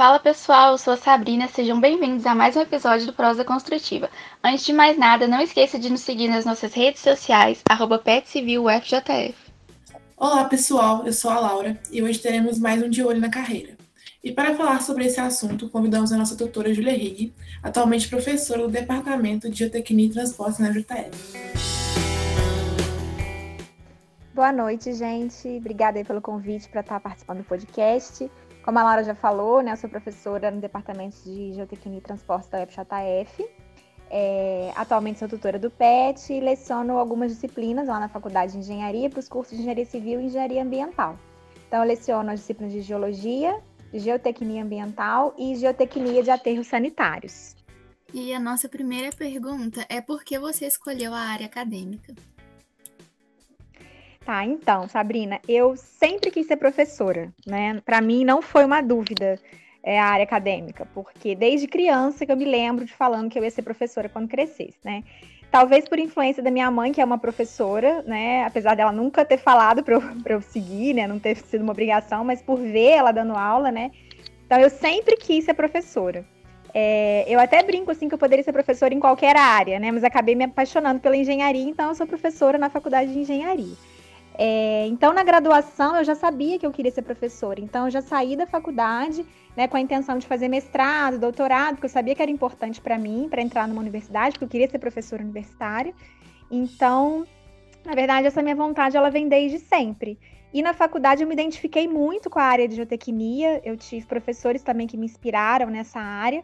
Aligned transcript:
Fala 0.00 0.18
pessoal, 0.18 0.72
eu 0.72 0.78
sou 0.78 0.94
a 0.94 0.96
Sabrina, 0.96 1.46
sejam 1.46 1.78
bem-vindos 1.78 2.24
a 2.24 2.34
mais 2.34 2.56
um 2.56 2.62
episódio 2.62 3.04
do 3.04 3.12
Prosa 3.12 3.44
Construtiva. 3.44 4.08
Antes 4.42 4.64
de 4.64 4.72
mais 4.72 4.96
nada, 4.96 5.28
não 5.28 5.42
esqueça 5.42 5.78
de 5.78 5.90
nos 5.90 6.00
seguir 6.00 6.26
nas 6.26 6.46
nossas 6.46 6.72
redes 6.72 7.02
sociais, 7.02 7.60
arroba 7.68 8.02
Olá 10.16 10.44
pessoal, 10.46 11.04
eu 11.04 11.12
sou 11.12 11.30
a 11.30 11.38
Laura 11.38 11.78
e 11.92 12.02
hoje 12.02 12.18
teremos 12.18 12.58
mais 12.58 12.82
um 12.82 12.88
De 12.88 13.04
Olho 13.04 13.20
na 13.20 13.28
Carreira. 13.28 13.76
E 14.24 14.32
para 14.32 14.54
falar 14.54 14.80
sobre 14.80 15.04
esse 15.04 15.20
assunto, 15.20 15.68
convidamos 15.68 16.12
a 16.12 16.16
nossa 16.16 16.34
doutora 16.34 16.72
Julia 16.72 16.94
Rigg, 16.94 17.34
atualmente 17.62 18.08
professora 18.08 18.62
do 18.62 18.68
Departamento 18.68 19.50
de 19.50 19.58
Geotecnia 19.58 20.06
e 20.06 20.10
Transporte 20.10 20.62
na 20.62 20.70
JTF. 20.70 21.60
Boa 24.32 24.50
noite, 24.50 24.94
gente. 24.94 25.46
Obrigada 25.58 26.02
pelo 26.02 26.22
convite 26.22 26.70
para 26.70 26.80
estar 26.80 26.98
participando 27.00 27.40
do 27.40 27.44
podcast. 27.44 28.30
Como 28.62 28.78
a 28.78 28.82
Laura 28.82 29.02
já 29.02 29.14
falou, 29.14 29.62
né, 29.62 29.72
eu 29.72 29.76
sou 29.76 29.88
professora 29.88 30.50
no 30.50 30.60
Departamento 30.60 31.16
de 31.24 31.52
Geotecnia 31.54 31.98
e 31.98 32.00
Transportes 32.00 32.48
da 32.50 32.62
UFJF. 32.62 33.48
É, 34.10 34.72
atualmente 34.74 35.20
sou 35.20 35.28
tutora 35.28 35.58
do 35.58 35.70
PET 35.70 36.32
e 36.32 36.40
leciono 36.40 36.98
algumas 36.98 37.30
disciplinas 37.30 37.86
lá 37.86 38.00
na 38.00 38.08
Faculdade 38.08 38.52
de 38.52 38.58
Engenharia 38.58 39.08
para 39.08 39.20
os 39.20 39.28
cursos 39.28 39.52
de 39.52 39.60
Engenharia 39.60 39.86
Civil 39.86 40.20
e 40.20 40.24
Engenharia 40.24 40.62
Ambiental. 40.62 41.16
Então, 41.68 41.80
eu 41.80 41.86
leciono 41.86 42.30
as 42.30 42.40
disciplinas 42.40 42.74
de 42.74 42.82
Geologia, 42.82 43.56
Geotecnia 43.94 44.64
Ambiental 44.64 45.32
e 45.38 45.54
Geotecnia 45.54 46.22
de 46.22 46.30
Aterros 46.30 46.66
Sanitários. 46.66 47.54
E 48.12 48.34
a 48.34 48.40
nossa 48.40 48.68
primeira 48.68 49.14
pergunta 49.16 49.86
é 49.88 50.00
por 50.00 50.24
que 50.24 50.36
você 50.36 50.66
escolheu 50.66 51.14
a 51.14 51.20
área 51.20 51.46
acadêmica? 51.46 52.12
Tá, 54.24 54.44
então, 54.44 54.86
Sabrina, 54.86 55.40
eu 55.48 55.74
sempre 55.76 56.30
quis 56.30 56.46
ser 56.46 56.56
professora, 56.56 57.32
né? 57.46 57.80
Para 57.84 58.02
mim 58.02 58.22
não 58.22 58.42
foi 58.42 58.64
uma 58.64 58.82
dúvida 58.82 59.40
é, 59.82 59.98
a 59.98 60.04
área 60.04 60.24
acadêmica, 60.24 60.86
porque 60.94 61.34
desde 61.34 61.66
criança 61.66 62.26
que 62.26 62.30
eu 62.30 62.36
me 62.36 62.44
lembro 62.44 62.84
de 62.84 62.92
falando 62.92 63.30
que 63.30 63.38
eu 63.38 63.42
ia 63.42 63.50
ser 63.50 63.62
professora 63.62 64.10
quando 64.10 64.28
crescesse, 64.28 64.78
né? 64.84 65.02
Talvez 65.50 65.88
por 65.88 65.98
influência 65.98 66.42
da 66.42 66.50
minha 66.50 66.70
mãe, 66.70 66.92
que 66.92 67.00
é 67.00 67.04
uma 67.04 67.18
professora, 67.18 68.02
né? 68.02 68.44
Apesar 68.44 68.76
dela 68.76 68.92
nunca 68.92 69.24
ter 69.24 69.38
falado 69.38 69.82
para 69.82 69.94
eu, 69.94 70.02
eu 70.26 70.42
seguir, 70.42 70.94
né? 70.94 71.06
Não 71.06 71.18
ter 71.18 71.36
sido 71.38 71.62
uma 71.62 71.72
obrigação, 71.72 72.22
mas 72.22 72.42
por 72.42 72.58
ver 72.58 72.90
ela 72.90 73.12
dando 73.12 73.34
aula, 73.34 73.72
né? 73.72 73.90
Então 74.44 74.60
eu 74.60 74.68
sempre 74.68 75.16
quis 75.16 75.44
ser 75.44 75.54
professora. 75.54 76.24
É, 76.74 77.24
eu 77.26 77.40
até 77.40 77.62
brinco 77.62 77.90
assim 77.90 78.06
que 78.06 78.14
eu 78.14 78.18
poderia 78.18 78.44
ser 78.44 78.52
professora 78.52 78.94
em 78.94 79.00
qualquer 79.00 79.36
área, 79.36 79.80
né? 79.80 79.90
Mas 79.90 80.04
acabei 80.04 80.34
me 80.34 80.44
apaixonando 80.44 81.00
pela 81.00 81.16
engenharia, 81.16 81.68
então 81.68 81.88
eu 81.88 81.94
sou 81.94 82.06
professora 82.06 82.58
na 82.58 82.68
faculdade 82.68 83.12
de 83.12 83.18
engenharia. 83.18 83.74
É, 84.34 84.86
então, 84.86 85.12
na 85.12 85.22
graduação, 85.22 85.96
eu 85.96 86.04
já 86.04 86.14
sabia 86.14 86.58
que 86.58 86.66
eu 86.66 86.70
queria 86.70 86.90
ser 86.90 87.02
professora. 87.02 87.60
Então, 87.60 87.86
eu 87.86 87.90
já 87.90 88.00
saí 88.00 88.36
da 88.36 88.46
faculdade 88.46 89.26
né, 89.56 89.68
com 89.68 89.76
a 89.76 89.80
intenção 89.80 90.18
de 90.18 90.26
fazer 90.26 90.48
mestrado, 90.48 91.18
doutorado, 91.18 91.74
porque 91.74 91.86
eu 91.86 91.90
sabia 91.90 92.14
que 92.14 92.22
era 92.22 92.30
importante 92.30 92.80
para 92.80 92.98
mim, 92.98 93.28
para 93.28 93.42
entrar 93.42 93.68
numa 93.68 93.80
universidade, 93.80 94.32
porque 94.32 94.44
eu 94.44 94.48
queria 94.48 94.68
ser 94.68 94.78
professora 94.78 95.22
universitária. 95.22 95.92
Então, 96.50 97.26
na 97.84 97.94
verdade, 97.94 98.26
essa 98.26 98.42
minha 98.42 98.56
vontade 98.56 98.96
ela 98.96 99.10
vem 99.10 99.28
desde 99.28 99.58
sempre. 99.58 100.18
E 100.52 100.62
na 100.62 100.74
faculdade 100.74 101.22
eu 101.22 101.28
me 101.28 101.34
identifiquei 101.34 101.86
muito 101.86 102.28
com 102.28 102.38
a 102.38 102.42
área 102.42 102.66
de 102.66 102.74
geotecnia. 102.74 103.60
Eu 103.64 103.76
tive 103.76 104.04
professores 104.06 104.62
também 104.62 104.86
que 104.86 104.96
me 104.96 105.06
inspiraram 105.06 105.68
nessa 105.68 106.00
área. 106.00 106.42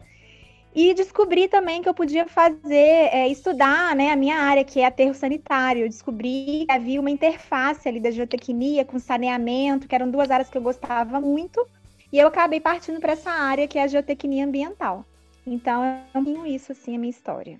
E 0.79 0.93
descobri 0.93 1.47
também 1.47 1.81
que 1.81 1.89
eu 1.89 1.93
podia 1.93 2.27
fazer, 2.27 3.09
é, 3.11 3.27
estudar 3.27 3.95
né, 3.95 4.11
a 4.11 4.15
minha 4.15 4.35
área, 4.35 4.63
que 4.63 4.79
é 4.79 4.85
aterro 4.85 5.15
sanitário. 5.15 5.81
Eu 5.81 5.89
descobri 5.89 6.65
que 6.67 6.71
havia 6.71 7.01
uma 7.01 7.09
interface 7.09 7.89
ali 7.89 7.99
da 7.99 8.11
geotecnia 8.11 8.85
com 8.85 8.99
saneamento, 8.99 9.87
que 9.87 9.95
eram 9.95 10.11
duas 10.11 10.29
áreas 10.29 10.51
que 10.51 10.55
eu 10.55 10.61
gostava 10.61 11.19
muito. 11.19 11.67
E 12.13 12.19
eu 12.19 12.27
acabei 12.27 12.59
partindo 12.59 12.99
para 12.99 13.13
essa 13.13 13.31
área, 13.31 13.67
que 13.67 13.79
é 13.79 13.81
a 13.81 13.87
geotecnia 13.87 14.45
ambiental. 14.45 15.03
Então, 15.47 15.83
é 15.83 16.05
um 16.13 16.23
pouquinho 16.23 16.45
isso, 16.45 16.71
assim, 16.73 16.95
a 16.95 16.99
minha 16.99 17.09
história. 17.09 17.57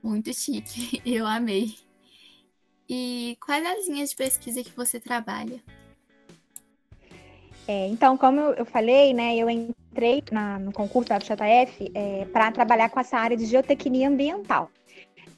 Muito 0.00 0.32
chique, 0.32 1.02
eu 1.04 1.26
amei. 1.26 1.74
E 2.88 3.36
quais 3.44 3.66
as 3.66 3.88
linhas 3.88 4.10
de 4.10 4.16
pesquisa 4.16 4.62
que 4.62 4.70
você 4.76 5.00
trabalha? 5.00 5.60
É, 7.66 7.88
então, 7.88 8.16
como 8.16 8.40
eu, 8.40 8.64
falei, 8.64 9.12
né, 9.12 9.34
eu 9.36 9.50
entrei 9.50 9.74
na, 10.32 10.58
no 10.58 10.72
concurso 10.72 11.08
da 11.08 11.20
FJF 11.20 11.90
é, 11.94 12.26
para 12.32 12.50
trabalhar 12.50 12.88
com 12.88 13.00
essa 13.00 13.16
área 13.16 13.36
de 13.36 13.46
geotecnia 13.46 14.08
ambiental, 14.08 14.70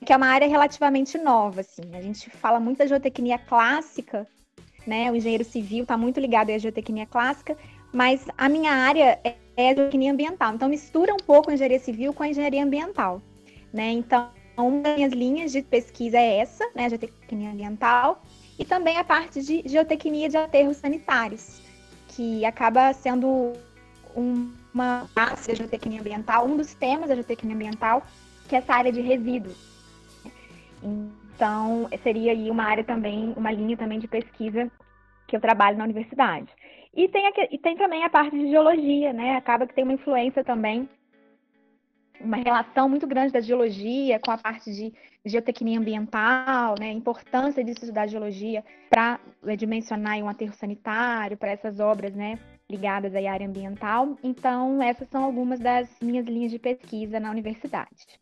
que 0.04 0.12
é 0.12 0.16
uma 0.16 0.26
área 0.26 0.48
relativamente 0.48 1.18
nova, 1.18 1.60
assim. 1.60 1.82
A 1.94 2.00
gente 2.00 2.30
fala 2.30 2.58
muito 2.58 2.78
da 2.78 2.86
geotecnia 2.86 3.38
clássica, 3.38 4.26
né, 4.86 5.10
o 5.10 5.16
engenheiro 5.16 5.44
civil 5.44 5.82
está 5.82 5.96
muito 5.96 6.20
ligado 6.20 6.50
à 6.50 6.58
geotecnia 6.58 7.06
clássica, 7.06 7.56
mas 7.92 8.24
a 8.36 8.48
minha 8.48 8.72
área 8.72 9.18
é, 9.24 9.34
é 9.56 9.70
a 9.70 9.74
geotecnia 9.74 10.12
ambiental, 10.12 10.54
então 10.54 10.68
mistura 10.68 11.12
um 11.12 11.18
pouco 11.18 11.50
a 11.50 11.54
engenharia 11.54 11.80
civil 11.80 12.14
com 12.14 12.22
a 12.22 12.28
engenharia 12.28 12.62
ambiental, 12.62 13.20
né, 13.72 13.90
então 13.90 14.30
uma 14.56 14.80
das 14.80 14.96
minhas 14.96 15.12
linhas 15.12 15.52
de 15.52 15.60
pesquisa 15.62 16.16
é 16.18 16.38
essa, 16.38 16.64
né, 16.74 16.88
geotecnia 16.88 17.50
ambiental, 17.50 18.22
e 18.58 18.64
também 18.64 18.96
a 18.96 19.04
parte 19.04 19.42
de 19.42 19.62
geotecnia 19.66 20.28
de 20.28 20.36
aterros 20.36 20.78
sanitários, 20.78 21.60
que 22.08 22.44
acaba 22.44 22.92
sendo 22.94 23.52
uma 24.16 25.08
base 25.14 25.48
da 25.48 25.54
geotecnia 25.54 26.00
ambiental, 26.00 26.46
um 26.46 26.56
dos 26.56 26.74
temas 26.74 27.08
da 27.08 27.14
geotecnia 27.14 27.54
ambiental, 27.54 28.02
que 28.48 28.56
é 28.56 28.58
essa 28.58 28.74
área 28.74 28.90
de 28.90 29.00
resíduos. 29.00 29.56
Então, 30.82 31.88
seria 32.02 32.32
aí 32.32 32.50
uma 32.50 32.64
área 32.64 32.82
também, 32.82 33.34
uma 33.36 33.52
linha 33.52 33.76
também 33.76 33.98
de 33.98 34.08
pesquisa 34.08 34.70
que 35.26 35.36
eu 35.36 35.40
trabalho 35.40 35.76
na 35.76 35.84
universidade. 35.84 36.48
E 36.94 37.08
tem, 37.08 37.26
aqui, 37.26 37.46
e 37.50 37.58
tem 37.58 37.76
também 37.76 38.04
a 38.04 38.10
parte 38.10 38.36
de 38.36 38.48
geologia, 38.48 39.12
né? 39.12 39.36
Acaba 39.36 39.66
que 39.66 39.74
tem 39.74 39.84
uma 39.84 39.92
influência 39.92 40.42
também 40.42 40.88
uma 42.20 42.36
relação 42.36 42.88
muito 42.88 43.06
grande 43.06 43.32
da 43.32 43.40
geologia 43.40 44.18
com 44.18 44.30
a 44.30 44.38
parte 44.38 44.72
de 44.72 44.92
geotecnia 45.24 45.78
ambiental, 45.78 46.74
né, 46.78 46.90
a 46.90 46.92
importância 46.92 47.62
de 47.64 47.72
estudar 47.72 48.06
geologia 48.06 48.64
para 48.88 49.20
é, 49.46 49.56
dimensionar 49.56 50.16
um 50.18 50.28
aterro 50.28 50.54
sanitário, 50.54 51.36
para 51.36 51.50
essas 51.50 51.80
obras 51.80 52.14
né, 52.14 52.38
ligadas 52.70 53.14
à 53.14 53.30
área 53.30 53.46
ambiental. 53.46 54.16
Então, 54.22 54.82
essas 54.82 55.08
são 55.08 55.24
algumas 55.24 55.60
das 55.60 55.88
minhas 56.00 56.26
linhas 56.26 56.50
de 56.50 56.58
pesquisa 56.58 57.20
na 57.20 57.30
universidade. 57.30 58.20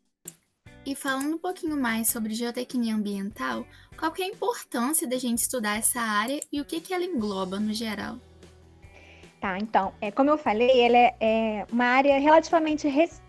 E 0.87 0.95
falando 0.95 1.37
um 1.37 1.39
pouquinho 1.39 1.81
mais 1.81 2.09
sobre 2.09 2.35
geotecnia 2.35 2.95
ambiental, 2.95 3.67
qual 3.99 4.13
é 4.19 4.23
a 4.23 4.29
importância 4.29 5.09
da 5.09 5.17
gente 5.17 5.39
estudar 5.39 5.79
essa 5.79 6.01
área 6.01 6.39
e 6.53 6.61
o 6.61 6.65
que, 6.65 6.81
que 6.81 6.93
ela 6.93 7.05
engloba 7.05 7.59
no 7.59 7.73
geral? 7.73 8.19
Tá, 9.41 9.59
então, 9.59 9.93
é, 10.01 10.11
como 10.11 10.31
eu 10.31 10.39
falei, 10.39 10.81
ela 10.81 10.97
é, 10.97 11.17
é 11.21 11.67
uma 11.73 11.85
área 11.85 12.19
relativamente 12.19 12.89
recente 12.89 13.25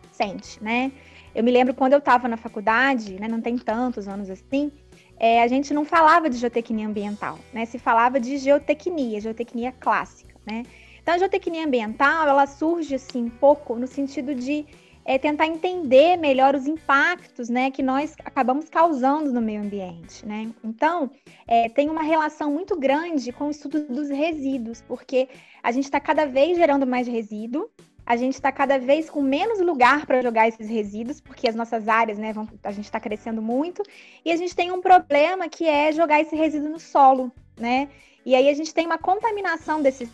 né? 0.62 0.92
Eu 1.34 1.44
me 1.44 1.52
lembro 1.52 1.74
quando 1.74 1.94
eu 1.94 2.00
estava 2.00 2.28
na 2.28 2.38
faculdade, 2.38 3.20
né, 3.20 3.28
não 3.28 3.42
tem 3.42 3.58
tantos 3.58 4.08
anos 4.08 4.30
assim, 4.30 4.72
é, 5.20 5.42
a 5.42 5.48
gente 5.48 5.74
não 5.74 5.84
falava 5.84 6.30
de 6.30 6.38
geotecnia 6.38 6.88
ambiental, 6.88 7.38
né? 7.54 7.66
Se 7.66 7.78
falava 7.78 8.20
de 8.20 8.38
geotecnia, 8.38 9.20
geotecnia 9.20 9.74
clássica, 9.74 10.36
né? 10.46 10.64
Então, 11.06 11.14
a 11.14 11.18
geotecnia 11.20 11.64
ambiental, 11.64 12.28
ela 12.28 12.48
surge 12.48 12.96
assim 12.96 13.26
um 13.26 13.30
pouco 13.30 13.76
no 13.76 13.86
sentido 13.86 14.34
de 14.34 14.66
é, 15.06 15.20
tentar 15.20 15.46
entender 15.46 16.18
melhor 16.18 16.56
os 16.56 16.66
impactos, 16.66 17.48
né, 17.48 17.70
que 17.70 17.84
nós 17.84 18.16
acabamos 18.26 18.70
causando 18.70 19.32
no 19.32 19.40
meio 19.40 19.62
ambiente, 19.62 20.26
né? 20.26 20.52
Então, 20.64 21.12
é, 21.46 21.70
tem 21.70 21.92
uma 21.92 22.02
relação 22.02 22.52
muito 22.52 22.76
grande 22.76 23.32
com 23.32 23.46
o 23.46 23.52
estudo 23.52 23.86
dos 23.86 24.10
resíduos, 24.10 24.82
porque 24.82 25.30
a 25.62 25.72
gente 25.72 25.84
está 25.84 26.00
cada 26.00 26.26
vez 26.26 26.58
gerando 26.58 26.88
mais 26.88 27.08
resíduo, 27.08 27.70
a 28.04 28.16
gente 28.16 28.34
está 28.34 28.52
cada 28.52 28.80
vez 28.80 29.08
com 29.08 29.22
menos 29.22 29.62
lugar 29.62 30.08
para 30.08 30.24
jogar 30.24 30.48
esses 30.48 30.68
resíduos, 30.68 31.22
porque 31.22 31.48
as 31.48 31.54
nossas 31.54 31.88
áreas, 31.88 32.18
né, 32.18 32.34
vão, 32.34 32.50
a 32.64 32.72
gente 32.72 32.86
está 32.86 33.00
crescendo 33.00 33.44
muito, 33.44 33.84
e 34.26 34.32
a 34.32 34.36
gente 34.36 34.56
tem 34.56 34.72
um 34.72 34.82
problema 34.82 35.48
que 35.48 35.68
é 35.68 35.92
jogar 35.92 36.20
esse 36.20 36.36
resíduo 36.36 36.70
no 36.70 36.80
solo, 36.80 37.32
né? 37.56 37.90
E 38.26 38.34
aí 38.34 38.50
a 38.50 38.54
gente 38.56 38.74
tem 38.74 38.88
uma 38.88 38.98
contaminação 38.98 39.84
desse 39.84 40.10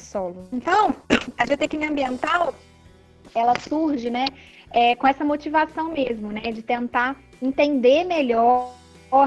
solo. 0.00 0.44
Então, 0.52 0.94
a 1.38 1.46
geotecnia 1.46 1.88
ambiental, 1.88 2.54
ela 3.34 3.54
surge, 3.58 4.10
né, 4.10 4.26
é, 4.70 4.94
com 4.96 5.06
essa 5.06 5.24
motivação 5.24 5.92
mesmo, 5.92 6.30
né, 6.30 6.52
de 6.52 6.62
tentar 6.62 7.16
entender 7.40 8.04
melhor 8.04 8.72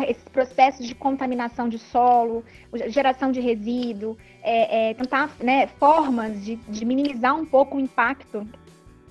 esses 0.07 0.23
processos 0.29 0.87
de 0.87 0.95
contaminação 0.95 1.67
de 1.67 1.77
solo, 1.77 2.43
geração 2.87 3.31
de 3.31 3.41
resíduo, 3.41 4.17
é, 4.41 4.91
é, 4.91 4.93
tentar 4.93 5.29
né, 5.41 5.67
formas 5.67 6.43
de, 6.43 6.55
de 6.55 6.85
minimizar 6.85 7.35
um 7.35 7.45
pouco 7.45 7.77
o 7.77 7.79
impacto 7.79 8.47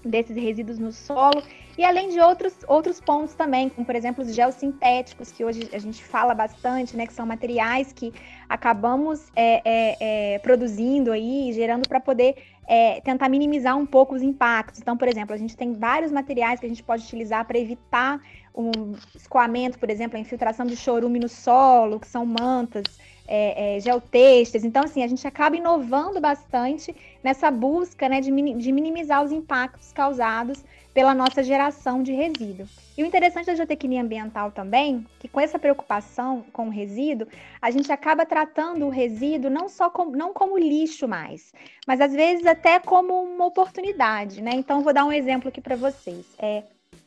desses 0.05 0.37
resíduos 0.37 0.79
no 0.79 0.93
solo, 0.93 1.43
e 1.77 1.85
além 1.85 2.11
de 2.11 2.21
outros, 2.21 2.55
outros 2.67 3.01
pontos 3.01 3.35
também, 3.35 3.69
como 3.69 3.87
por 3.87 3.97
exemplo 3.97 4.23
os 4.23 4.35
geossintéticos, 4.35 5.33
que 5.33 5.45
hoje 5.45 5.69
a 5.73 5.79
gente 5.79 6.03
fala 6.05 6.35
bastante, 6.35 6.97
né, 6.97 7.07
que 7.07 7.13
são 7.13 7.25
materiais 7.25 7.93
que 7.93 8.13
acabamos 8.49 9.31
é, 9.35 9.63
é, 9.65 10.35
é, 10.35 10.39
produzindo 10.41 11.13
aí, 11.13 11.53
gerando 11.53 11.89
para 11.89 12.01
poder 12.01 12.37
é, 12.69 13.01
tentar 13.01 13.29
minimizar 13.29 13.77
um 13.77 13.87
pouco 13.87 14.15
os 14.15 14.23
impactos. 14.23 14.81
Então, 14.81 14.97
por 14.97 15.09
exemplo, 15.09 15.35
a 15.35 15.39
gente 15.39 15.57
tem 15.57 15.73
vários 15.73 16.13
materiais 16.13 16.61
que 16.61 16.67
a 16.67 16.69
gente 16.69 16.83
pode 16.83 17.05
utilizar 17.05 17.45
para 17.47 17.59
evitar 17.59 18.21
um 18.55 18.71
escoamento, 19.15 19.79
por 19.79 19.91
exemplo, 19.91 20.17
a 20.17 20.21
infiltração 20.21 20.67
de 20.67 20.77
chorume 20.77 21.19
no 21.19 21.29
solo, 21.29 21.99
que 21.99 22.07
são 22.07 22.27
mantas, 22.27 22.85
é, 23.35 23.77
é, 23.77 23.81
geotextos. 23.81 24.63
Então, 24.63 24.85
assim, 24.85 25.03
a 25.03 25.07
gente 25.07 25.27
acaba 25.27 25.57
inovando 25.57 26.21
bastante 26.21 26.95
nessa 27.25 27.51
busca 27.51 28.07
né, 28.07 28.21
de, 28.21 28.31
de 28.31 28.73
minimizar 28.73 29.25
os 29.25 29.33
impactos 29.33 29.91
causados 29.91 30.63
pela 30.93 31.15
nossa 31.15 31.43
geração 31.43 32.03
de 32.03 32.13
resíduo. 32.13 32.67
E 32.95 33.03
o 33.03 33.07
interessante 33.07 33.47
da 33.47 33.55
geotecnia 33.55 34.03
ambiental 34.03 34.53
também, 34.53 35.07
que 35.19 35.29
com 35.29 35.41
essa 35.41 35.59
preocupação 35.59 36.45
com 36.53 36.67
o 36.67 36.71
resíduo, 36.71 37.27
a 37.63 37.71
gente 37.71 37.91
acaba 37.91 38.27
tratando 38.27 38.85
o 38.85 38.91
resíduo 38.91 39.51
não 39.51 39.67
só 39.67 39.89
como, 39.89 40.15
não 40.15 40.35
como 40.35 40.59
lixo 40.59 41.09
mais, 41.09 41.55
mas 41.87 42.03
às 42.03 42.13
vezes 42.13 42.45
até 42.45 42.79
como 42.79 43.15
uma 43.15 43.47
oportunidade, 43.47 44.43
né? 44.43 44.51
Então, 44.53 44.83
vou 44.83 44.93
dar 44.93 45.07
um 45.07 45.13
exemplo 45.13 45.49
aqui 45.49 45.63
para 45.63 45.75
vocês. 45.75 46.27
É, 46.39 46.65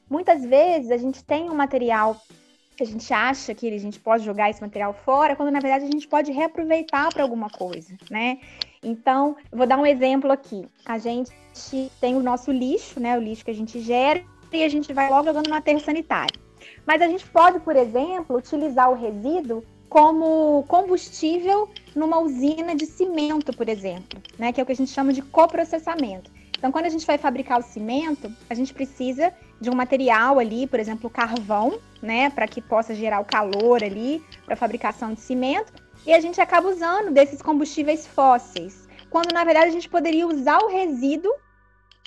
muitas 0.10 0.44
vezes 0.44 0.90
a 0.90 0.98
gente 0.98 1.24
tem 1.24 1.52
um 1.52 1.56
material 1.56 2.20
a 2.84 2.86
gente 2.86 3.14
acha 3.14 3.54
que 3.54 3.74
a 3.74 3.78
gente 3.80 4.00
pode 4.00 4.24
jogar 4.24 4.50
esse 4.50 4.62
material 4.62 4.94
fora, 4.94 5.36
quando 5.36 5.52
na 5.52 5.60
verdade 5.60 5.86
a 5.86 5.92
gente 5.92 6.08
pode 6.08 6.32
reaproveitar 6.32 7.14
para 7.14 7.24
alguma 7.24 7.50
coisa, 7.50 7.96
né? 8.10 8.40
Então, 8.84 9.36
vou 9.52 9.66
dar 9.66 9.78
um 9.78 9.86
exemplo 9.86 10.32
aqui. 10.32 10.68
A 10.86 10.98
gente 10.98 11.32
tem 12.00 12.16
o 12.16 12.22
nosso 12.22 12.52
lixo, 12.52 13.00
né? 13.00 13.18
O 13.18 13.22
lixo 13.22 13.44
que 13.46 13.52
a 13.52 13.56
gente 13.56 13.80
gera 13.80 14.24
e 14.52 14.64
a 14.64 14.70
gente 14.70 14.94
vai 14.94 15.10
logo 15.10 15.26
jogando 15.26 15.48
no 15.48 15.56
aterro 15.56 15.80
sanitário. 15.80 16.40
Mas 16.86 17.02
a 17.02 17.08
gente 17.08 17.26
pode, 17.28 17.60
por 17.60 17.76
exemplo, 17.76 18.38
utilizar 18.38 18.90
o 18.90 18.96
resíduo 18.96 19.64
como 19.90 20.64
combustível 20.68 21.70
numa 21.96 22.20
usina 22.20 22.76
de 22.76 22.86
cimento, 22.86 23.56
por 23.56 23.70
exemplo, 23.70 24.22
né? 24.38 24.52
Que 24.52 24.60
é 24.60 24.64
o 24.64 24.66
que 24.66 24.72
a 24.72 24.76
gente 24.76 24.92
chama 24.92 25.14
de 25.14 25.22
coprocessamento. 25.22 26.32
Então, 26.58 26.72
quando 26.72 26.86
a 26.86 26.90
gente 26.90 27.06
vai 27.06 27.18
fabricar 27.18 27.60
o 27.60 27.64
cimento, 27.64 28.32
a 28.50 28.54
gente 28.54 28.74
precisa 28.74 29.34
de 29.60 29.70
um 29.70 29.76
material 29.76 30.40
ali, 30.40 30.68
por 30.68 30.80
exemplo, 30.80 31.10
carvão, 31.10 31.80
né, 32.02 32.30
para 32.30 32.48
que 32.48 32.62
possa 32.62 32.94
gerar 32.94 33.20
o 33.20 33.26
calor 33.26 33.84
ali 33.84 34.24
para 34.46 34.56
fabricação 34.56 35.14
de 35.14 35.22
cimento, 35.22 35.74
e 36.06 36.14
a 36.14 36.20
gente 36.20 36.40
acaba 36.40 36.70
usando 36.70 37.12
desses 37.12 37.42
combustíveis 37.42 38.06
fósseis, 38.06 38.88
quando 39.10 39.34
na 39.34 39.44
verdade 39.44 39.68
a 39.68 39.72
gente 39.72 39.90
poderia 39.90 40.28
usar 40.28 40.60
o 40.60 40.68
resíduo 40.68 41.34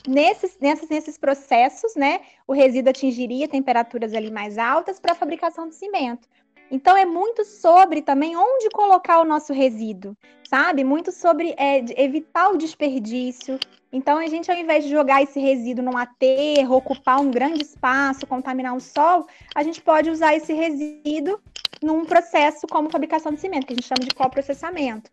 nesses, 0.06 0.56
nesses, 0.60 0.88
nesses 0.88 1.18
processos, 1.18 1.94
né? 1.96 2.20
O 2.46 2.52
resíduo 2.52 2.90
atingiria 2.90 3.48
temperaturas 3.48 4.14
ali 4.14 4.30
mais 4.30 4.56
altas 4.58 5.00
para 5.00 5.14
fabricação 5.14 5.68
de 5.68 5.74
cimento. 5.74 6.28
Então 6.70 6.96
é 6.96 7.06
muito 7.06 7.44
sobre 7.44 8.02
também 8.02 8.36
onde 8.36 8.68
colocar 8.70 9.20
o 9.20 9.24
nosso 9.24 9.52
resíduo, 9.52 10.16
sabe? 10.48 10.84
Muito 10.84 11.10
sobre 11.10 11.54
é, 11.56 11.78
evitar 12.02 12.50
o 12.50 12.58
desperdício. 12.58 13.58
Então 13.92 14.18
a 14.18 14.26
gente, 14.26 14.50
ao 14.50 14.56
invés 14.56 14.84
de 14.84 14.90
jogar 14.90 15.22
esse 15.22 15.40
resíduo 15.40 15.84
num 15.84 15.96
aterro, 15.96 16.76
ocupar 16.76 17.20
um 17.20 17.30
grande 17.30 17.62
espaço, 17.62 18.26
contaminar 18.26 18.76
o 18.76 18.80
solo, 18.80 19.26
a 19.54 19.62
gente 19.62 19.80
pode 19.80 20.10
usar 20.10 20.34
esse 20.34 20.52
resíduo 20.52 21.40
num 21.82 22.04
processo 22.04 22.66
como 22.66 22.90
fabricação 22.90 23.32
de 23.32 23.40
cimento, 23.40 23.66
que 23.66 23.72
a 23.72 23.76
gente 23.76 23.86
chama 23.86 24.04
de 24.04 24.14
coprocessamento. 24.14 25.10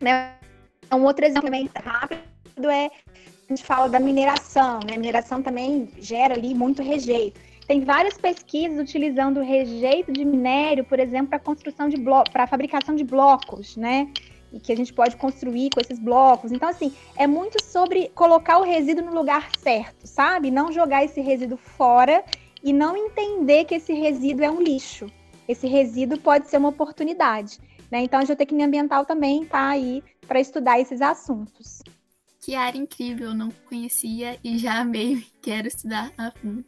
Né? 0.00 0.34
Um 0.92 1.02
outro 1.02 1.24
exemplo 1.24 1.50
bem 1.50 1.68
rápido 1.74 2.70
é 2.70 2.90
a 3.48 3.52
gente 3.52 3.64
fala 3.64 3.88
da 3.88 4.00
mineração, 4.00 4.80
né? 4.80 4.94
A 4.94 4.98
mineração 4.98 5.42
também 5.42 5.90
gera 5.98 6.34
ali 6.34 6.54
muito 6.54 6.82
rejeito. 6.82 7.38
Tem 7.66 7.82
várias 7.82 8.16
pesquisas 8.16 8.78
utilizando 8.78 9.38
o 9.40 9.42
rejeito 9.42 10.12
de 10.12 10.24
minério, 10.24 10.84
por 10.84 10.98
exemplo, 10.98 11.28
para 11.28 11.38
construção 11.38 11.88
de 11.88 11.96
para 12.32 12.46
fabricação 12.46 12.94
de 12.94 13.04
blocos, 13.04 13.76
né? 13.76 14.08
E 14.54 14.60
que 14.60 14.72
a 14.72 14.76
gente 14.76 14.92
pode 14.92 15.16
construir 15.16 15.70
com 15.70 15.80
esses 15.80 15.98
blocos. 15.98 16.52
Então, 16.52 16.68
assim, 16.68 16.94
é 17.16 17.26
muito 17.26 17.62
sobre 17.64 18.08
colocar 18.14 18.58
o 18.58 18.62
resíduo 18.62 19.04
no 19.04 19.12
lugar 19.12 19.50
certo, 19.58 20.06
sabe? 20.06 20.50
Não 20.50 20.70
jogar 20.70 21.04
esse 21.04 21.20
resíduo 21.20 21.58
fora 21.58 22.24
e 22.62 22.72
não 22.72 22.96
entender 22.96 23.64
que 23.64 23.74
esse 23.74 23.92
resíduo 23.92 24.44
é 24.44 24.50
um 24.50 24.62
lixo. 24.62 25.06
Esse 25.48 25.66
resíduo 25.66 26.18
pode 26.18 26.48
ser 26.48 26.56
uma 26.56 26.68
oportunidade. 26.68 27.58
Né? 27.90 28.02
Então, 28.02 28.20
a 28.20 28.24
geotecnia 28.24 28.66
ambiental 28.66 29.04
também 29.04 29.42
está 29.42 29.68
aí 29.68 30.02
para 30.26 30.40
estudar 30.40 30.80
esses 30.80 31.02
assuntos. 31.02 31.82
Que 32.40 32.54
área 32.54 32.78
incrível, 32.78 33.34
não 33.34 33.50
conhecia 33.68 34.38
e 34.44 34.56
já 34.58 34.80
amei, 34.80 35.26
quero 35.42 35.66
estudar 35.66 36.12
a 36.16 36.30
fundo. 36.30 36.64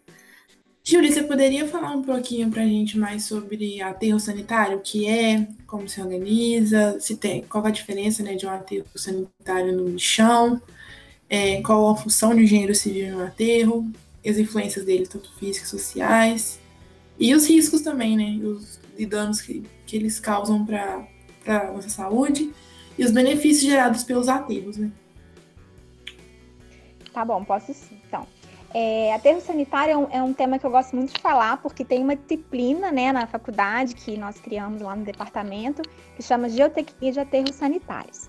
Júlia, 0.88 1.10
você 1.10 1.24
poderia 1.24 1.66
falar 1.66 1.90
um 1.90 2.02
pouquinho 2.02 2.48
para 2.48 2.62
a 2.62 2.66
gente 2.66 2.96
mais 2.96 3.24
sobre 3.24 3.82
aterro 3.82 4.20
sanitário, 4.20 4.78
o 4.78 4.80
que 4.80 5.08
é, 5.08 5.48
como 5.66 5.88
se 5.88 6.00
organiza, 6.00 7.00
se 7.00 7.16
tem, 7.16 7.42
qual 7.42 7.66
a 7.66 7.70
diferença 7.72 8.22
né, 8.22 8.36
de 8.36 8.46
um 8.46 8.50
aterro 8.50 8.86
sanitário 8.94 9.72
no 9.76 9.98
chão, 9.98 10.62
é, 11.28 11.60
qual 11.60 11.90
a 11.90 11.96
função 11.96 12.32
de 12.32 12.44
engenheiro 12.44 12.72
civil 12.72 13.16
no 13.16 13.24
aterro, 13.24 13.90
as 14.24 14.38
influências 14.38 14.84
dele, 14.84 15.08
tanto 15.08 15.28
físicas, 15.36 15.70
sociais, 15.70 16.60
e 17.18 17.34
os 17.34 17.48
riscos 17.48 17.80
também, 17.80 18.16
né, 18.16 18.46
os 18.46 18.78
e 18.96 19.04
danos 19.04 19.40
que, 19.40 19.64
que 19.84 19.96
eles 19.96 20.20
causam 20.20 20.64
para 20.64 21.04
a 21.48 21.72
nossa 21.72 21.88
saúde, 21.88 22.52
e 22.96 23.04
os 23.04 23.10
benefícios 23.10 23.64
gerados 23.64 24.04
pelos 24.04 24.28
aterros, 24.28 24.76
né? 24.76 24.92
Tá 27.12 27.24
bom, 27.24 27.44
posso 27.44 27.74
sim. 27.74 27.98
Então, 28.06 28.24
é, 28.78 29.14
aterro 29.14 29.40
sanitário 29.40 29.92
é 29.92 29.96
um, 29.96 30.08
é 30.10 30.22
um, 30.22 30.34
tema 30.34 30.58
que 30.58 30.66
eu 30.66 30.70
gosto 30.70 30.94
muito 30.94 31.14
de 31.14 31.18
falar, 31.18 31.56
porque 31.62 31.82
tem 31.82 32.02
uma 32.02 32.14
disciplina 32.14 32.92
né, 32.92 33.10
na 33.10 33.26
faculdade 33.26 33.94
que 33.94 34.18
nós 34.18 34.38
criamos 34.38 34.82
lá 34.82 34.94
no 34.94 35.02
departamento, 35.02 35.80
que 36.14 36.22
chama 36.22 36.46
Geotecnia 36.50 37.10
de 37.10 37.18
Aterros 37.18 37.54
Sanitários. 37.54 38.28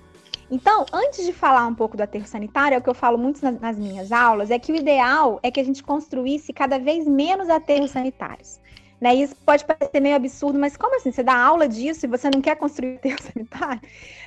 Então, 0.49 0.85
antes 0.93 1.25
de 1.25 1.33
falar 1.33 1.67
um 1.67 1.75
pouco 1.75 1.97
do 1.97 2.03
aterro 2.03 2.25
sanitário, 2.25 2.75
é 2.75 2.77
o 2.77 2.81
que 2.81 2.89
eu 2.89 2.93
falo 2.93 3.17
muito 3.17 3.43
nas, 3.43 3.59
nas 3.59 3.77
minhas 3.77 4.09
aulas, 4.09 4.49
é 4.49 4.57
que 4.57 4.71
o 4.71 4.75
ideal 4.77 5.37
é 5.43 5.51
que 5.51 5.59
a 5.59 5.65
gente 5.65 5.83
construísse 5.83 6.53
cada 6.53 6.79
vez 6.79 7.05
menos 7.05 7.49
aterros 7.49 7.91
sanitários. 7.91 8.61
Né? 8.99 9.15
Isso 9.15 9.35
pode 9.45 9.63
parecer 9.63 9.99
meio 9.99 10.15
absurdo, 10.15 10.57
mas 10.57 10.75
como 10.75 10.95
assim? 10.95 11.11
Você 11.11 11.21
dá 11.21 11.35
aula 11.35 11.67
disso 11.67 12.05
e 12.05 12.09
você 12.09 12.29
não 12.33 12.41
quer 12.41 12.55
construir 12.55 12.95
aterro 12.95 13.19
sanitário? 13.21 13.81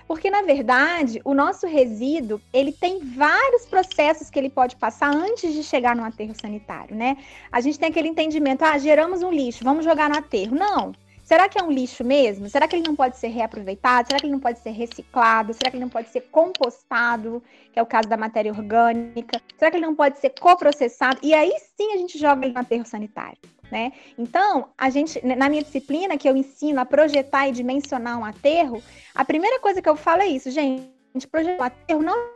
Porque, 0.06 0.31
na 0.31 0.43
verdade, 0.43 1.20
o 1.25 1.34
nosso 1.34 1.67
resíduo, 1.67 2.40
ele 2.52 2.72
tem 2.72 3.00
vários 3.00 3.67
processos 3.67 4.31
que 4.31 4.38
ele 4.38 4.50
pode 4.50 4.76
passar 4.76 5.14
antes 5.14 5.52
de 5.52 5.62
chegar 5.62 5.94
no 5.94 6.05
aterro 6.05 6.34
sanitário, 6.40 6.94
né? 6.94 7.17
A 7.50 7.61
gente 7.61 7.78
tem 7.78 7.88
aquele 7.88 8.08
entendimento, 8.08 8.62
ah, 8.62 8.78
geramos 8.78 9.22
um 9.22 9.31
lixo, 9.31 9.64
vamos 9.64 9.84
jogar 9.84 10.08
no 10.08 10.19
aterro. 10.19 10.56
Não, 10.56 10.93
Será 11.31 11.49
que 11.49 11.61
é 11.61 11.62
um 11.62 11.70
lixo 11.70 12.02
mesmo? 12.02 12.49
Será 12.49 12.66
que 12.66 12.75
ele 12.75 12.84
não 12.84 12.96
pode 12.96 13.16
ser 13.16 13.28
reaproveitado? 13.28 14.08
Será 14.08 14.19
que 14.19 14.26
ele 14.26 14.32
não 14.32 14.40
pode 14.40 14.58
ser 14.58 14.70
reciclado? 14.70 15.55
Será 15.55 15.70
que 15.70 15.76
ele 15.76 15.84
não 15.84 15.88
pode 15.88 16.08
ser 16.08 16.23
compostado, 16.23 17.40
que 17.73 17.78
é 17.78 17.82
o 17.82 17.87
caso 17.87 18.08
da 18.08 18.16
matéria 18.16 18.50
orgânica? 18.50 19.40
Será 19.56 19.70
que 19.70 19.76
ele 19.76 19.87
não 19.87 19.94
pode 19.94 20.19
ser 20.19 20.31
coprocessado? 20.31 21.20
E 21.23 21.32
aí 21.32 21.52
sim 21.76 21.93
a 21.93 21.99
gente 21.99 22.19
joga 22.19 22.44
ele 22.44 22.52
no 22.52 22.58
aterro 22.58 22.84
sanitário. 22.84 23.38
Né? 23.70 23.93
Então, 24.19 24.69
a 24.76 24.90
gente, 24.90 25.25
na 25.25 25.49
minha 25.49 25.62
disciplina, 25.62 26.19
que 26.19 26.28
eu 26.28 26.37
ensino 26.37 26.81
a 26.81 26.84
projetar 26.84 27.49
e 27.49 27.52
dimensionar 27.52 28.19
um 28.19 28.25
aterro, 28.25 28.82
a 29.14 29.25
primeira 29.25 29.61
coisa 29.61 29.81
que 29.81 29.88
eu 29.88 29.94
falo 29.94 30.22
é 30.22 30.26
isso, 30.26 30.50
gente, 30.50 30.90
projetar 31.31 31.62
um 31.62 31.66
aterro 31.66 32.02
não 32.02 32.18
é 32.18 32.30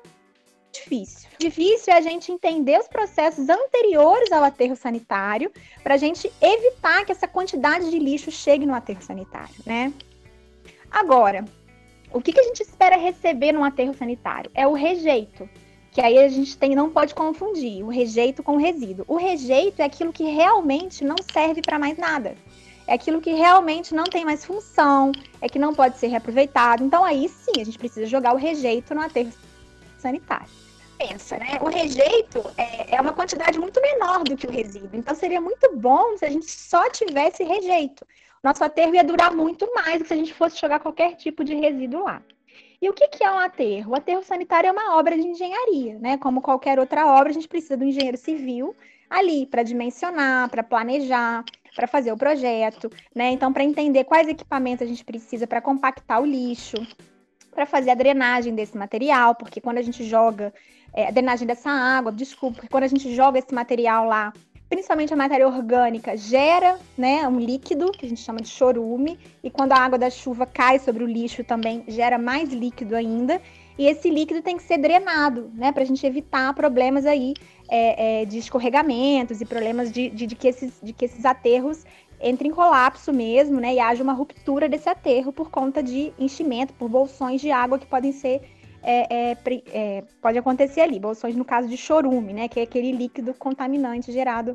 difícil. 0.72 1.28
Difícil 1.38 1.92
é 1.92 1.96
a 1.96 2.00
gente 2.00 2.30
entender 2.30 2.78
os 2.78 2.88
processos 2.88 3.48
anteriores 3.48 4.30
ao 4.30 4.44
aterro 4.44 4.76
sanitário 4.76 5.50
para 5.82 5.94
a 5.94 5.98
gente 5.98 6.30
evitar 6.40 7.04
que 7.04 7.12
essa 7.12 7.26
quantidade 7.26 7.90
de 7.90 7.98
lixo 7.98 8.30
chegue 8.30 8.64
no 8.64 8.74
aterro 8.74 9.02
sanitário, 9.02 9.54
né? 9.66 9.92
Agora, 10.90 11.44
o 12.12 12.20
que, 12.20 12.32
que 12.32 12.40
a 12.40 12.44
gente 12.44 12.62
espera 12.62 12.96
receber 12.96 13.50
num 13.50 13.64
aterro 13.64 13.92
sanitário? 13.94 14.50
É 14.54 14.66
o 14.66 14.72
rejeito 14.72 15.48
que 15.94 16.00
aí 16.00 16.18
a 16.18 16.28
gente 16.28 16.58
tem, 16.58 16.74
não 16.74 16.90
pode 16.90 17.14
confundir 17.14 17.84
o 17.84 17.88
rejeito 17.88 18.42
com 18.42 18.56
o 18.56 18.58
resíduo. 18.58 19.04
O 19.06 19.16
rejeito 19.16 19.78
é 19.80 19.84
aquilo 19.84 20.12
que 20.12 20.24
realmente 20.24 21.04
não 21.04 21.14
serve 21.32 21.62
para 21.62 21.78
mais 21.78 21.96
nada. 21.96 22.34
É 22.84 22.94
aquilo 22.94 23.20
que 23.20 23.32
realmente 23.32 23.94
não 23.94 24.02
tem 24.02 24.24
mais 24.24 24.44
função, 24.44 25.12
é 25.40 25.48
que 25.48 25.56
não 25.56 25.72
pode 25.72 25.96
ser 25.96 26.08
reaproveitado. 26.08 26.82
Então 26.82 27.04
aí 27.04 27.28
sim, 27.28 27.60
a 27.60 27.64
gente 27.64 27.78
precisa 27.78 28.06
jogar 28.06 28.34
o 28.34 28.36
rejeito 28.36 28.92
no 28.92 29.02
aterro 29.02 29.32
sanitário. 29.96 30.48
Pensa, 30.98 31.38
né? 31.38 31.58
O 31.60 31.68
rejeito 31.68 32.44
é, 32.58 32.96
é 32.96 33.00
uma 33.00 33.12
quantidade 33.12 33.56
muito 33.56 33.80
menor 33.80 34.24
do 34.24 34.36
que 34.36 34.48
o 34.48 34.50
resíduo. 34.50 34.90
Então 34.92 35.14
seria 35.14 35.40
muito 35.40 35.76
bom 35.76 36.18
se 36.18 36.24
a 36.24 36.30
gente 36.30 36.50
só 36.50 36.90
tivesse 36.90 37.44
rejeito. 37.44 38.04
Nosso 38.42 38.64
aterro 38.64 38.96
ia 38.96 39.04
durar 39.04 39.32
muito 39.32 39.72
mais 39.72 39.98
do 39.98 40.02
que 40.02 40.08
se 40.08 40.14
a 40.14 40.16
gente 40.16 40.34
fosse 40.34 40.60
jogar 40.60 40.80
qualquer 40.80 41.14
tipo 41.14 41.44
de 41.44 41.54
resíduo 41.54 42.02
lá. 42.02 42.20
E 42.80 42.88
o 42.88 42.92
que, 42.92 43.08
que 43.08 43.24
é 43.24 43.30
um 43.30 43.38
aterro? 43.38 43.92
O 43.92 43.94
aterro 43.94 44.22
sanitário 44.22 44.68
é 44.68 44.72
uma 44.72 44.96
obra 44.98 45.16
de 45.16 45.26
engenharia, 45.26 45.98
né? 45.98 46.18
Como 46.18 46.40
qualquer 46.40 46.78
outra 46.78 47.06
obra, 47.06 47.30
a 47.30 47.32
gente 47.32 47.48
precisa 47.48 47.76
do 47.76 47.84
engenheiro 47.84 48.16
civil 48.16 48.74
ali 49.08 49.46
para 49.46 49.62
dimensionar, 49.62 50.48
para 50.48 50.62
planejar, 50.62 51.44
para 51.74 51.86
fazer 51.86 52.12
o 52.12 52.16
projeto, 52.16 52.90
né? 53.14 53.30
Então, 53.30 53.52
para 53.52 53.64
entender 53.64 54.04
quais 54.04 54.28
equipamentos 54.28 54.86
a 54.86 54.88
gente 54.88 55.04
precisa 55.04 55.46
para 55.46 55.60
compactar 55.60 56.20
o 56.20 56.26
lixo, 56.26 56.76
para 57.50 57.66
fazer 57.66 57.90
a 57.90 57.94
drenagem 57.94 58.54
desse 58.54 58.76
material, 58.76 59.34
porque 59.34 59.60
quando 59.60 59.78
a 59.78 59.82
gente 59.82 60.04
joga 60.04 60.52
é, 60.92 61.08
a 61.08 61.10
drenagem 61.10 61.46
dessa 61.46 61.70
água, 61.70 62.12
desculpa, 62.12 62.56
porque 62.56 62.68
quando 62.68 62.84
a 62.84 62.88
gente 62.88 63.14
joga 63.14 63.38
esse 63.38 63.54
material 63.54 64.06
lá 64.06 64.32
principalmente 64.74 65.14
a 65.14 65.16
matéria 65.16 65.46
orgânica, 65.46 66.16
gera 66.16 66.80
né, 66.98 67.28
um 67.28 67.38
líquido, 67.38 67.92
que 67.92 68.06
a 68.06 68.08
gente 68.08 68.20
chama 68.20 68.40
de 68.40 68.48
chorume, 68.48 69.16
e 69.40 69.48
quando 69.48 69.70
a 69.70 69.76
água 69.76 69.96
da 69.96 70.10
chuva 70.10 70.46
cai 70.46 70.80
sobre 70.80 71.04
o 71.04 71.06
lixo 71.06 71.44
também 71.44 71.84
gera 71.86 72.18
mais 72.18 72.52
líquido 72.52 72.96
ainda, 72.96 73.40
e 73.78 73.86
esse 73.86 74.10
líquido 74.10 74.42
tem 74.42 74.56
que 74.56 74.64
ser 74.64 74.78
drenado, 74.78 75.48
né, 75.54 75.70
para 75.70 75.84
a 75.84 75.86
gente 75.86 76.04
evitar 76.04 76.52
problemas 76.54 77.06
aí 77.06 77.34
é, 77.68 78.22
é, 78.22 78.24
de 78.24 78.38
escorregamentos 78.38 79.40
e 79.40 79.44
problemas 79.44 79.92
de, 79.92 80.10
de, 80.10 80.26
de, 80.26 80.34
que 80.34 80.48
esses, 80.48 80.72
de 80.82 80.92
que 80.92 81.04
esses 81.04 81.24
aterros 81.24 81.84
entre 82.20 82.48
em 82.48 82.50
colapso 82.50 83.12
mesmo, 83.12 83.60
né? 83.60 83.74
E 83.74 83.80
haja 83.80 84.02
uma 84.02 84.12
ruptura 84.12 84.68
desse 84.68 84.88
aterro 84.88 85.32
por 85.32 85.50
conta 85.50 85.82
de 85.82 86.12
enchimento, 86.18 86.72
por 86.74 86.88
bolsões 86.88 87.40
de 87.40 87.50
água 87.50 87.78
que 87.78 87.86
podem 87.86 88.12
ser. 88.12 88.40
É, 88.86 89.32
é, 89.32 89.36
é, 89.72 90.04
pode 90.20 90.36
acontecer 90.36 90.82
ali, 90.82 91.00
bolsões 91.00 91.34
no 91.34 91.44
caso 91.44 91.66
de 91.68 91.76
chorume, 91.76 92.34
né? 92.34 92.48
Que 92.48 92.60
é 92.60 92.62
aquele 92.64 92.92
líquido 92.92 93.32
contaminante 93.32 94.12
gerado 94.12 94.54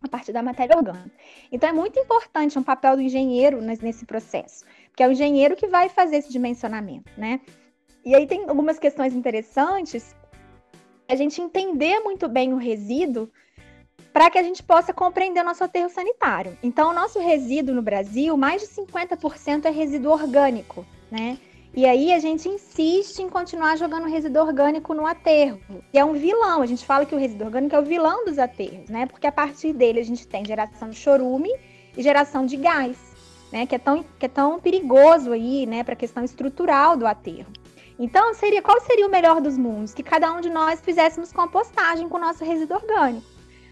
a 0.00 0.08
partir 0.08 0.32
da 0.32 0.42
matéria 0.42 0.76
orgânica. 0.76 1.10
Então 1.50 1.68
é 1.68 1.72
muito 1.72 1.98
importante 1.98 2.58
um 2.58 2.62
papel 2.62 2.96
do 2.96 3.02
engenheiro 3.02 3.60
nesse 3.60 4.06
processo, 4.06 4.64
porque 4.88 5.02
é 5.02 5.08
o 5.08 5.12
engenheiro 5.12 5.56
que 5.56 5.66
vai 5.66 5.88
fazer 5.88 6.18
esse 6.18 6.30
dimensionamento, 6.30 7.10
né? 7.16 7.40
E 8.04 8.14
aí 8.14 8.26
tem 8.26 8.48
algumas 8.48 8.78
questões 8.78 9.12
interessantes 9.12 10.14
a 11.08 11.16
gente 11.16 11.40
entender 11.40 12.00
muito 12.00 12.28
bem 12.28 12.52
o 12.52 12.56
resíduo 12.56 13.28
para 14.12 14.30
que 14.30 14.38
a 14.38 14.42
gente 14.42 14.62
possa 14.62 14.92
compreender 14.92 15.40
o 15.40 15.44
nosso 15.44 15.64
aterro 15.64 15.88
sanitário. 15.88 16.56
Então, 16.62 16.90
o 16.90 16.92
nosso 16.92 17.18
resíduo 17.18 17.74
no 17.74 17.82
Brasil, 17.82 18.36
mais 18.36 18.62
de 18.62 18.68
50% 18.68 19.64
é 19.64 19.70
resíduo 19.70 20.12
orgânico, 20.12 20.84
né? 21.10 21.38
E 21.78 21.86
aí 21.86 22.12
a 22.12 22.18
gente 22.18 22.48
insiste 22.48 23.20
em 23.20 23.28
continuar 23.28 23.76
jogando 23.76 24.08
resíduo 24.08 24.42
orgânico 24.42 24.92
no 24.92 25.06
aterro. 25.06 25.60
E 25.94 25.96
é 25.96 26.04
um 26.04 26.14
vilão. 26.14 26.60
A 26.60 26.66
gente 26.66 26.84
fala 26.84 27.06
que 27.06 27.14
o 27.14 27.18
resíduo 27.18 27.46
orgânico 27.46 27.76
é 27.76 27.78
o 27.78 27.84
vilão 27.84 28.24
dos 28.24 28.36
aterros, 28.36 28.90
né? 28.90 29.06
Porque 29.06 29.28
a 29.28 29.30
partir 29.30 29.72
dele 29.72 30.00
a 30.00 30.04
gente 30.04 30.26
tem 30.26 30.44
geração 30.44 30.90
de 30.90 30.96
chorume 30.96 31.48
e 31.96 32.02
geração 32.02 32.44
de 32.44 32.56
gás, 32.56 32.96
né? 33.52 33.64
Que 33.64 33.76
é 33.76 33.78
tão, 33.78 34.04
que 34.18 34.26
é 34.26 34.28
tão 34.28 34.58
perigoso 34.58 35.30
aí, 35.30 35.66
né? 35.66 35.84
Para 35.84 35.92
a 35.92 35.96
questão 35.96 36.24
estrutural 36.24 36.96
do 36.96 37.06
aterro. 37.06 37.52
Então, 37.96 38.34
seria 38.34 38.60
qual 38.60 38.80
seria 38.80 39.06
o 39.06 39.10
melhor 39.10 39.40
dos 39.40 39.56
mundos? 39.56 39.94
Que 39.94 40.02
cada 40.02 40.32
um 40.32 40.40
de 40.40 40.50
nós 40.50 40.80
fizéssemos 40.80 41.32
compostagem 41.32 42.08
com 42.08 42.16
o 42.16 42.20
nosso 42.20 42.44
resíduo 42.44 42.76
orgânico. 42.76 43.24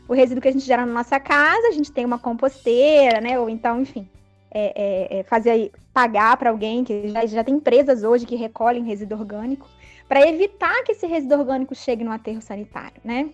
O 0.06 0.14
resíduo 0.14 0.40
que 0.40 0.46
a 0.46 0.52
gente 0.52 0.64
gera 0.64 0.86
na 0.86 0.92
nossa 0.92 1.18
casa, 1.18 1.66
a 1.66 1.72
gente 1.72 1.90
tem 1.90 2.04
uma 2.04 2.20
composteira, 2.20 3.20
né? 3.20 3.36
Ou 3.36 3.50
então, 3.50 3.80
enfim, 3.80 4.08
é, 4.48 5.16
é, 5.16 5.18
é 5.18 5.22
fazer 5.24 5.72
pagar 5.96 6.36
para 6.36 6.50
alguém, 6.50 6.84
que 6.84 7.08
já, 7.08 7.24
já 7.24 7.42
tem 7.42 7.54
empresas 7.54 8.02
hoje 8.02 8.26
que 8.26 8.36
recolhem 8.36 8.84
resíduo 8.84 9.18
orgânico, 9.18 9.66
para 10.06 10.28
evitar 10.28 10.84
que 10.84 10.92
esse 10.92 11.06
resíduo 11.06 11.38
orgânico 11.38 11.74
chegue 11.74 12.04
no 12.04 12.12
aterro 12.12 12.42
sanitário, 12.42 13.00
né? 13.02 13.30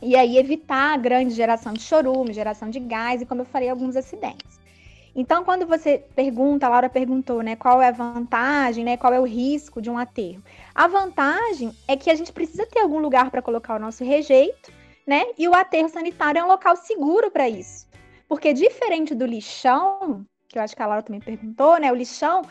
E 0.00 0.16
aí 0.16 0.38
evitar 0.38 0.94
a 0.94 0.96
grande 0.96 1.34
geração 1.34 1.74
de 1.74 1.82
chorume, 1.82 2.32
geração 2.32 2.70
de 2.70 2.80
gás 2.80 3.20
e, 3.20 3.26
como 3.26 3.42
eu 3.42 3.44
falei, 3.44 3.68
alguns 3.68 3.96
acidentes. 3.96 4.58
Então, 5.14 5.44
quando 5.44 5.66
você 5.66 6.02
pergunta, 6.16 6.64
a 6.64 6.70
Laura 6.70 6.88
perguntou, 6.88 7.42
né, 7.42 7.54
qual 7.54 7.82
é 7.82 7.88
a 7.88 7.92
vantagem, 7.92 8.82
né, 8.82 8.96
qual 8.96 9.12
é 9.12 9.20
o 9.20 9.26
risco 9.26 9.82
de 9.82 9.90
um 9.90 9.98
aterro? 9.98 10.42
A 10.74 10.88
vantagem 10.88 11.70
é 11.86 11.98
que 11.98 12.10
a 12.10 12.14
gente 12.14 12.32
precisa 12.32 12.64
ter 12.64 12.80
algum 12.80 13.00
lugar 13.00 13.30
para 13.30 13.42
colocar 13.42 13.76
o 13.76 13.78
nosso 13.78 14.02
rejeito, 14.04 14.72
né? 15.06 15.26
E 15.36 15.46
o 15.46 15.54
aterro 15.54 15.90
sanitário 15.90 16.38
é 16.38 16.44
um 16.44 16.48
local 16.48 16.76
seguro 16.76 17.30
para 17.30 17.46
isso. 17.46 17.86
Porque 18.26 18.54
diferente 18.54 19.14
do 19.14 19.26
lixão, 19.26 20.24
que 20.50 20.58
eu 20.58 20.62
acho 20.62 20.74
que 20.74 20.82
a 20.82 20.86
Laura 20.86 21.02
também 21.02 21.20
perguntou, 21.20 21.78
né, 21.78 21.90
o 21.92 21.94
lixão 21.94 22.42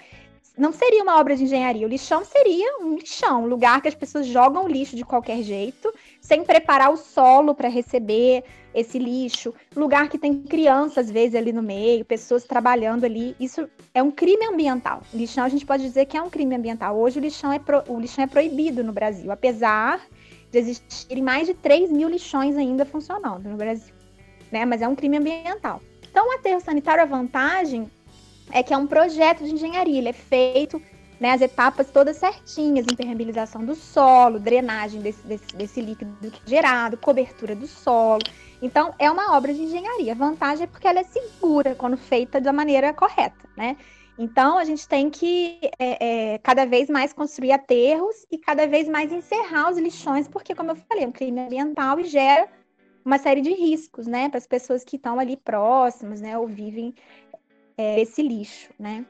não 0.58 0.72
seria 0.72 1.04
uma 1.04 1.20
obra 1.20 1.36
de 1.36 1.44
engenharia. 1.44 1.86
O 1.86 1.90
lixão 1.90 2.24
seria 2.24 2.80
um 2.80 2.96
lixão, 2.96 3.44
um 3.44 3.48
lugar 3.48 3.82
que 3.82 3.88
as 3.88 3.96
pessoas 3.96 4.26
jogam 4.26 4.68
lixo 4.68 4.96
de 4.96 5.06
qualquer 5.06 5.42
jeito, 5.42 5.94
sem 6.20 6.44
preparar 6.44 6.92
o 6.92 6.98
solo 6.98 7.54
para 7.54 7.70
receber 7.70 8.44
esse 8.74 9.00
lixo. 9.00 9.54
Lugar 9.76 10.10
que 10.10 10.18
tem 10.18 10.42
crianças, 10.44 11.08
às 11.08 11.12
vezes, 11.12 11.36
ali 11.36 11.54
no 11.54 11.62
meio, 11.62 12.04
pessoas 12.04 12.44
trabalhando 12.44 13.06
ali. 13.06 13.36
Isso 13.40 13.70
é 13.94 14.04
um 14.04 14.12
crime 14.12 14.46
ambiental. 14.46 15.02
O 15.14 15.18
lixão, 15.18 15.44
a 15.44 15.50
gente 15.50 15.66
pode 15.66 15.84
dizer 15.84 16.06
que 16.06 16.18
é 16.18 16.22
um 16.22 16.30
crime 16.30 16.56
ambiental. 16.56 16.98
Hoje, 16.98 17.20
o 17.20 17.22
lixão 17.22 17.52
é, 17.52 17.60
pro... 17.60 17.84
o 17.88 18.00
lixão 18.00 18.24
é 18.24 18.28
proibido 18.28 18.84
no 18.84 18.92
Brasil, 18.92 19.32
apesar 19.32 20.02
de 20.52 20.58
existirem 20.58 21.24
mais 21.24 21.48
de 21.48 21.54
3 21.54 21.92
mil 21.92 22.10
lixões 22.10 22.58
ainda 22.58 22.86
funcionando 22.86 23.48
no 23.48 23.56
Brasil. 23.56 23.94
Né? 24.52 24.66
Mas 24.66 24.82
é 24.82 24.88
um 24.88 24.96
crime 24.96 25.18
ambiental. 25.18 25.82
Então, 26.10 26.28
o 26.28 26.32
aterro 26.32 26.60
sanitário, 26.60 27.04
a 27.04 27.06
vantagem 27.06 27.90
é 28.52 28.64
que 28.64 28.74
é 28.74 28.78
um 28.78 28.88
projeto 28.88 29.44
de 29.44 29.54
engenharia, 29.54 30.00
ele 30.00 30.10
é 30.10 30.14
feito 30.14 30.82
né, 31.20 31.32
as 31.32 31.42
etapas 31.42 31.92
todas 31.92 32.18
certinhas, 32.18 32.86
impermeabilização 32.90 33.64
do 33.64 33.76
solo, 33.76 34.40
drenagem 34.40 35.02
desse, 35.02 35.26
desse, 35.28 35.48
desse 35.56 35.82
líquido 35.82 36.32
gerado, 36.46 36.98
cobertura 36.98 37.56
do 37.56 37.68
solo. 37.68 38.24
Então, 38.62 38.94
é 38.98 39.10
uma 39.12 39.36
obra 39.36 39.54
de 39.54 39.62
engenharia. 39.62 40.14
A 40.14 40.16
vantagem 40.16 40.64
é 40.64 40.68
porque 40.68 40.88
ela 40.88 41.00
é 41.00 41.04
segura 41.04 41.76
quando 41.76 41.98
feita 41.98 42.40
da 42.40 42.54
maneira 42.54 42.94
correta, 42.94 43.48
né? 43.56 43.78
Então, 44.18 44.58
a 44.58 44.66
gente 44.66 44.86
tem 44.86 45.10
que 45.10 45.60
é, 45.80 46.34
é, 46.34 46.38
cada 46.40 46.66
vez 46.66 46.90
mais 46.90 47.14
construir 47.14 47.54
aterros 47.54 48.26
e 48.30 48.38
cada 48.38 48.68
vez 48.68 48.88
mais 48.90 49.14
encerrar 49.14 49.72
os 49.72 49.78
lixões, 49.78 50.28
porque, 50.28 50.54
como 50.54 50.72
eu 50.72 50.76
falei, 50.76 51.06
é 51.06 51.08
um 51.08 51.12
crime 51.12 51.40
ambiental 51.40 52.00
e 52.02 52.04
gera 52.04 52.50
uma 53.04 53.18
série 53.18 53.42
de 53.42 53.54
riscos, 53.54 54.08
né, 54.08 54.30
para 54.30 54.38
as 54.38 54.48
pessoas 54.48 54.84
que 54.84 54.96
estão 54.96 55.20
ali 55.20 55.38
próximas, 55.38 56.22
né, 56.22 56.38
ou 56.38 56.48
vivem 56.48 56.94
é, 57.78 58.02
esse 58.02 58.22
lixo, 58.22 58.70
né? 58.78 59.06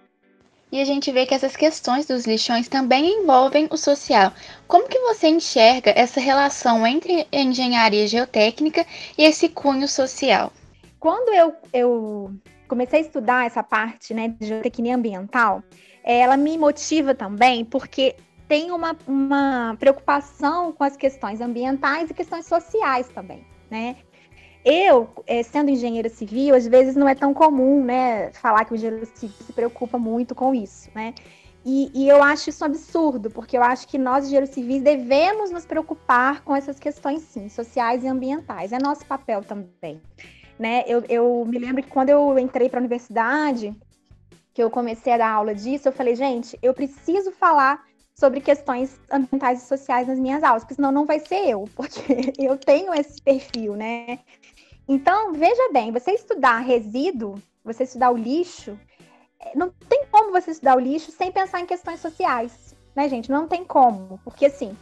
E 0.72 0.80
a 0.80 0.86
gente 0.86 1.12
vê 1.12 1.26
que 1.26 1.34
essas 1.34 1.56
questões 1.56 2.06
dos 2.06 2.28
lixões 2.28 2.68
também 2.68 3.22
envolvem 3.22 3.68
o 3.72 3.78
social. 3.78 4.32
Como 4.68 4.88
que 4.88 5.00
você 5.00 5.28
enxerga 5.28 5.92
essa 5.96 6.20
relação 6.20 6.86
entre 6.86 7.28
a 7.32 7.38
engenharia 7.38 8.08
geotécnica 8.08 8.86
e 9.18 9.24
esse 9.24 9.50
cunho 9.50 9.88
social? 9.88 10.54
Quando 11.00 11.34
eu, 11.34 11.56
eu 11.74 12.32
comecei 12.68 13.00
a 13.00 13.02
estudar 13.02 13.48
essa 13.48 13.64
parte 13.64 14.14
né, 14.14 14.28
de 14.40 14.46
geotecnia 14.46 14.96
ambiental, 14.96 15.64
ela 16.04 16.38
me 16.38 16.56
motiva 16.56 17.16
também 17.16 17.66
porque 17.66 18.16
tem 18.48 18.72
uma, 18.72 18.96
uma 19.08 19.76
preocupação 19.80 20.72
com 20.72 20.84
as 20.84 20.96
questões 20.96 21.42
ambientais 21.42 22.10
e 22.10 22.14
questões 22.14 22.46
sociais 22.46 23.08
também, 23.10 23.46
né? 23.70 23.98
Eu, 24.64 25.10
é, 25.26 25.42
sendo 25.42 25.70
engenheira 25.70 26.10
civil, 26.10 26.54
às 26.54 26.68
vezes 26.68 26.96
não 26.96 27.08
é 27.08 27.16
tão 27.16 27.34
comum, 27.34 27.84
né, 27.84 28.32
falar 28.34 28.66
que 28.66 28.74
o 28.74 28.76
engenheiro 28.76 29.06
civil 29.06 29.36
se 29.40 29.54
preocupa 29.54 29.98
muito 29.98 30.36
com 30.36 30.54
isso, 30.54 30.90
né? 30.94 31.14
E, 31.66 31.92
e, 31.94 32.08
eu 32.08 32.24
acho 32.24 32.50
isso 32.50 32.64
um 32.64 32.68
absurdo, 32.68 33.30
porque 33.30 33.58
eu 33.58 33.64
acho 33.64 33.88
que 33.88 33.98
nós, 33.98 34.26
engenheiros 34.26 34.52
civis, 34.52 34.82
devemos 34.82 35.52
nos 35.52 35.66
preocupar 35.66 36.42
com 36.42 36.56
essas 36.56 36.80
questões, 36.80 37.22
sim, 37.22 37.50
sociais 37.50 38.04
e 38.04 38.08
ambientais. 38.08 38.72
É 38.72 38.80
nosso 38.80 39.06
papel 39.06 39.44
também. 39.44 40.02
Né? 40.58 40.84
Eu, 40.88 41.04
eu 41.10 41.46
me 41.46 41.60
lembro 41.60 41.84
que 41.84 41.90
quando 41.90 42.10
eu 42.10 42.40
entrei 42.40 42.70
para 42.70 42.80
a 42.80 42.82
universidade, 42.82 43.76
que 44.54 44.64
eu 44.64 44.70
comecei 44.70 45.14
a 45.14 45.18
dar 45.18 45.32
aula 45.32 45.54
disso, 45.54 45.88
eu 45.88 45.92
falei, 45.92 46.16
gente, 46.16 46.58
eu 46.62 46.74
preciso 46.74 47.32
falar 47.32 47.86
sobre 48.20 48.42
questões 48.42 49.00
ambientais 49.10 49.64
e 49.64 49.66
sociais 49.66 50.08
nas 50.10 50.20
minhas 50.20 50.44
aulas, 50.44 50.64
porque 50.64 50.76
senão 50.76 50.92
não 50.92 51.06
vai 51.06 51.20
ser 51.20 51.48
eu, 51.48 51.70
porque 51.74 52.34
eu 52.38 52.58
tenho 52.58 52.94
esse 52.94 53.22
perfil, 53.22 53.78
né? 53.78 54.20
Então, 54.88 55.32
veja 55.32 55.70
bem, 55.72 55.92
você 55.92 56.12
estudar 56.12 56.60
resíduo, 56.60 57.42
você 57.64 57.84
estudar 57.84 58.12
o 58.12 58.18
lixo, 58.18 58.78
é, 59.40 59.58
não 59.58 59.72
tem 59.88 60.04
como 60.12 60.34
você 60.34 60.52
estudar 60.52 60.76
o 60.76 60.82
lixo 60.82 61.12
sem 61.12 61.32
pensar 61.32 61.62
em 61.62 61.66
questões 61.66 62.02
sociais, 62.02 62.76
né, 62.94 63.08
gente? 63.08 63.32
Não 63.32 63.48
tem 63.48 63.64
como, 63.64 64.20
porque 64.26 64.48
assim, 64.48 64.76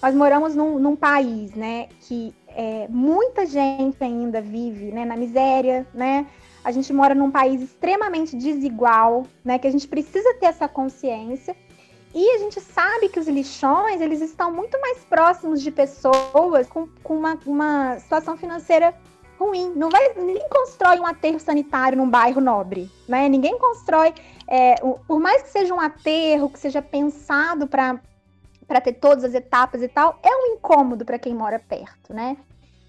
nós 0.00 0.14
moramos 0.14 0.54
num, 0.54 0.78
num 0.78 0.94
país, 0.94 1.52
né, 1.52 1.88
que 2.02 2.32
é, 2.46 2.86
muita 2.88 3.44
gente 3.44 4.04
ainda 4.04 4.40
vive 4.40 4.92
né, 4.92 5.04
na 5.04 5.16
miséria, 5.16 5.84
né? 5.92 6.28
A 6.62 6.70
gente 6.70 6.92
mora 6.92 7.14
num 7.14 7.30
país 7.30 7.60
extremamente 7.60 8.34
desigual, 8.36 9.26
né? 9.44 9.58
Que 9.58 9.66
a 9.66 9.70
gente 9.70 9.86
precisa 9.86 10.32
ter 10.34 10.46
essa 10.46 10.66
consciência 10.66 11.54
e 12.14 12.30
a 12.30 12.38
gente 12.38 12.60
sabe 12.60 13.08
que 13.08 13.18
os 13.18 13.26
lixões, 13.26 14.00
eles 14.00 14.20
estão 14.20 14.52
muito 14.52 14.80
mais 14.80 14.98
próximos 15.04 15.60
de 15.60 15.72
pessoas 15.72 16.68
com, 16.68 16.86
com 17.02 17.16
uma, 17.16 17.36
uma 17.44 17.98
situação 17.98 18.36
financeira 18.36 18.94
ruim. 19.38 19.72
Não 19.74 19.90
vai, 19.90 20.14
ninguém 20.14 20.48
constrói 20.48 21.00
um 21.00 21.06
aterro 21.06 21.40
sanitário 21.40 21.98
num 21.98 22.08
bairro 22.08 22.40
nobre, 22.40 22.88
né? 23.08 23.28
Ninguém 23.28 23.58
constrói, 23.58 24.14
é, 24.46 24.76
por 25.08 25.18
mais 25.18 25.42
que 25.42 25.50
seja 25.50 25.74
um 25.74 25.80
aterro, 25.80 26.48
que 26.48 26.58
seja 26.58 26.80
pensado 26.80 27.66
para 27.66 28.00
para 28.66 28.80
ter 28.80 28.94
todas 28.94 29.24
as 29.24 29.34
etapas 29.34 29.82
e 29.82 29.88
tal, 29.88 30.18
é 30.22 30.34
um 30.34 30.54
incômodo 30.54 31.04
para 31.04 31.18
quem 31.18 31.34
mora 31.34 31.58
perto, 31.58 32.14
né? 32.14 32.34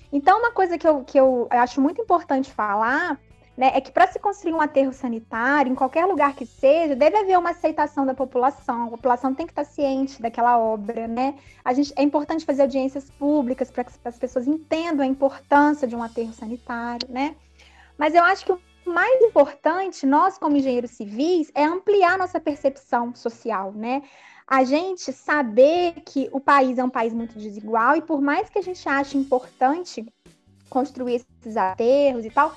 Então, 0.10 0.40
uma 0.40 0.52
coisa 0.52 0.78
que 0.78 0.88
eu, 0.88 1.04
que 1.04 1.20
eu 1.20 1.50
acho 1.52 1.82
muito 1.82 2.02
importante 2.02 2.50
falar 2.50 3.20
né, 3.58 3.72
é 3.74 3.80
que 3.80 3.92
para 3.92 4.08
se 4.08 4.20
construir 4.20 4.54
um 4.54 4.60
aterro 4.60 4.92
sanitário, 4.92 5.72
em 5.72 5.76
qualquer 5.76 6.06
lugar 6.06 6.36
que 6.36 6.46
seja, 6.46 6.96
deve 6.96 7.18
haver 7.18 7.38
uma 7.38 7.52
aceitação 7.52 8.06
da 8.06 8.14
população. 8.14 8.88
A 8.88 8.90
população 8.90 9.34
tem 9.34 9.46
que 9.46 9.54
estar 9.54 9.64
ciente 9.64 10.22
daquela 10.22 10.58
obra, 10.58 11.08
né? 11.08 11.36
A 11.64 11.74
gente, 11.74 11.94
é 11.96 12.04
importante 12.04 12.46
fazer 12.46 12.64
audiências 12.64 13.10
públicas 13.12 13.72
para 13.72 13.86
que 13.86 13.92
as 14.04 14.18
pessoas 14.18 14.46
entendam 14.46 15.06
a 15.06 15.08
importância 15.08 15.88
de 15.88 15.96
um 15.96 16.04
aterro 16.04 16.34
sanitário, 16.34 17.08
né? 17.10 17.36
Mas 17.98 18.14
eu 18.14 18.24
acho 18.24 18.46
que 18.46 18.52
o 18.52 18.60
mais 18.86 19.22
importante, 19.22 20.06
nós 20.06 20.38
como 20.38 20.58
engenheiros 20.58 20.92
civis, 20.92 21.50
é 21.56 21.64
ampliar 21.64 22.18
nossa 22.18 22.40
percepção 22.40 23.16
social, 23.16 23.72
né? 23.72 24.04
A 24.46 24.64
gente 24.64 25.12
saber 25.12 25.94
que 26.06 26.30
o 26.32 26.40
país 26.40 26.78
é 26.78 26.84
um 26.84 26.90
país 26.90 27.14
muito 27.14 27.40
desigual 27.40 27.96
e 27.96 28.02
por 28.02 28.22
mais 28.22 28.50
que 28.50 28.60
a 28.60 28.62
gente 28.62 28.88
ache 28.88 29.18
importante 29.18 30.06
construir 30.70 31.16
esses 31.16 31.58
aterros 31.58 32.26
e 32.26 32.30
tal, 32.30 32.56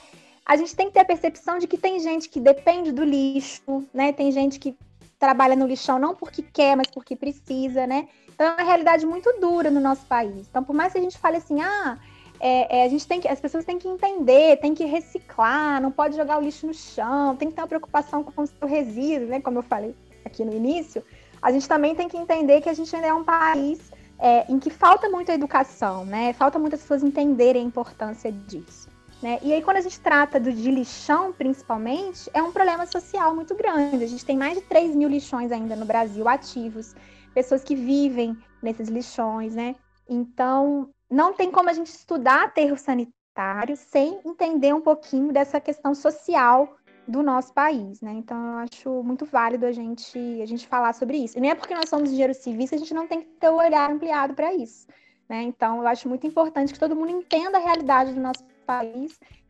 a 0.49 0.57
gente 0.57 0.75
tem 0.75 0.87
que 0.87 0.95
ter 0.95 1.00
a 1.00 1.05
percepção 1.05 1.59
de 1.59 1.67
que 1.67 1.76
tem 1.76 2.00
gente 2.00 2.26
que 2.26 2.40
depende 2.40 2.90
do 2.90 3.05
lixo, 3.05 3.85
né? 3.93 4.14
Tem 4.14 4.33
gente 4.33 4.59
que 4.59 4.75
trabalha 5.19 5.55
no 5.55 5.67
lixão 5.67 5.99
não 5.99 6.14
porque 6.14 6.40
quer, 6.40 6.75
mas 6.75 6.87
porque 6.87 7.14
precisa, 7.14 7.87
né? 7.87 8.09
Então 8.31 8.47
é 8.47 8.52
uma 8.55 8.62
realidade 8.62 9.05
muito 9.05 9.31
dura 9.38 9.71
no 9.71 9.78
nosso 9.78 10.07
país. 10.07 10.47
Então, 10.49 10.64
por 10.64 10.75
mais 10.75 10.93
que 10.93 10.99
a 10.99 11.02
gente 11.02 11.19
fale 11.19 11.37
assim, 11.37 11.61
ah, 11.61 11.99
é, 12.40 12.78
é, 12.78 12.85
a 12.85 12.88
gente 12.88 13.07
tem 13.07 13.21
que, 13.21 13.28
as 13.28 13.38
pessoas 13.38 13.67
têm 13.67 13.78
que 13.78 13.87
entender, 13.87 14.57
tem 14.57 14.75
que 14.75 14.87
reciclar, 14.87 15.83
não 15.83 15.90
pode 15.90 16.17
jogar 16.17 16.38
o 16.38 16.40
lixo 16.40 16.67
no 16.67 16.73
chão, 16.73 17.37
tem 17.37 17.49
que 17.50 17.55
ter 17.55 17.61
uma 17.61 17.69
preocupação 17.69 18.25
com 18.25 18.43
o 18.43 18.47
seu 18.47 18.67
resíduo, 18.67 19.28
né? 19.28 19.40
Como 19.43 19.59
eu 19.59 19.62
falei 19.62 19.95
aqui 20.25 20.47
no 20.47 20.55
início, 20.55 21.05
a 21.43 21.52
gente 21.52 21.69
também 21.69 21.95
tem 21.95 22.09
que 22.09 22.17
entender 22.17 22.62
que 22.62 22.71
a 22.71 22.75
gente 22.75 22.95
ainda 22.97 23.09
é 23.09 23.12
um 23.12 23.25
país 23.25 23.93
é, 24.19 24.50
em 24.50 24.59
que 24.59 24.71
falta 24.71 25.11
muita 25.11 25.35
educação, 25.35 26.07
né? 26.07 26.33
Falta 26.33 26.59
muitas 26.59 26.81
pessoas 26.81 27.02
entenderem 27.02 27.62
a 27.62 27.67
importância 27.67 28.33
disso. 28.33 28.88
Né? 29.22 29.38
E 29.42 29.52
aí, 29.52 29.62
quando 29.62 29.78
a 29.78 29.80
gente 29.80 29.98
trata 30.00 30.38
do, 30.38 30.52
de 30.52 30.70
lixão, 30.70 31.32
principalmente, 31.32 32.30
é 32.32 32.40
um 32.40 32.52
problema 32.52 32.87
social 32.87 33.34
muito 33.34 33.54
grande. 33.54 34.04
A 34.04 34.08
gente 34.08 34.25
tem 34.25 34.37
mais 34.37 34.54
de 34.54 34.62
3 34.62 34.94
mil 34.94 35.08
lixões 35.08 35.50
ainda 35.50 35.75
no 35.75 35.84
Brasil 35.84 36.28
ativos, 36.28 36.94
pessoas 37.34 37.64
que 37.64 37.75
vivem 37.75 38.37
nesses 38.62 38.88
lixões, 38.88 39.54
né? 39.54 39.75
Então, 40.08 40.90
não 41.10 41.32
tem 41.32 41.50
como 41.50 41.68
a 41.68 41.72
gente 41.72 41.88
estudar 41.88 42.44
aterro 42.44 42.76
sanitário 42.76 43.76
sem 43.76 44.20
entender 44.25 44.72
um 44.72 44.80
pouquinho 44.80 45.32
dessa 45.32 45.60
questão 45.60 45.94
social 45.94 46.76
do 47.06 47.22
nosso 47.22 47.52
país, 47.52 48.00
né? 48.00 48.12
Então, 48.12 48.37
eu 48.37 48.58
acho 48.58 49.02
muito 49.02 49.25
válido 49.25 49.66
a 49.66 49.72
gente, 49.72 50.18
a 50.40 50.46
gente 50.46 50.66
falar 50.68 50.92
sobre 50.92 51.16
isso. 51.16 51.38
E 51.38 51.40
nem 51.40 51.50
é 51.50 51.54
porque 51.56 51.75
nós 51.75 51.88
somos 51.88 52.10
engenheiros 52.10 52.37
civis 52.37 52.70
que 52.70 52.76
a 52.76 52.78
gente 52.78 52.94
não 52.94 53.08
tem 53.08 53.22
que 53.22 53.26
ter 53.40 53.48
o 53.48 53.56
olhar 53.56 53.90
ampliado 53.90 54.34
para 54.34 54.54
isso. 54.54 54.87
Né? 55.28 55.42
Então, 55.42 55.80
eu 55.80 55.88
acho 55.88 56.08
muito 56.08 56.26
importante 56.26 56.72
que 56.72 56.78
todo 56.78 56.94
mundo 56.94 57.10
entenda 57.10 57.58
a 57.58 57.60
realidade 57.60 58.12
do 58.12 58.20
nosso 58.20 58.44
país 58.44 58.57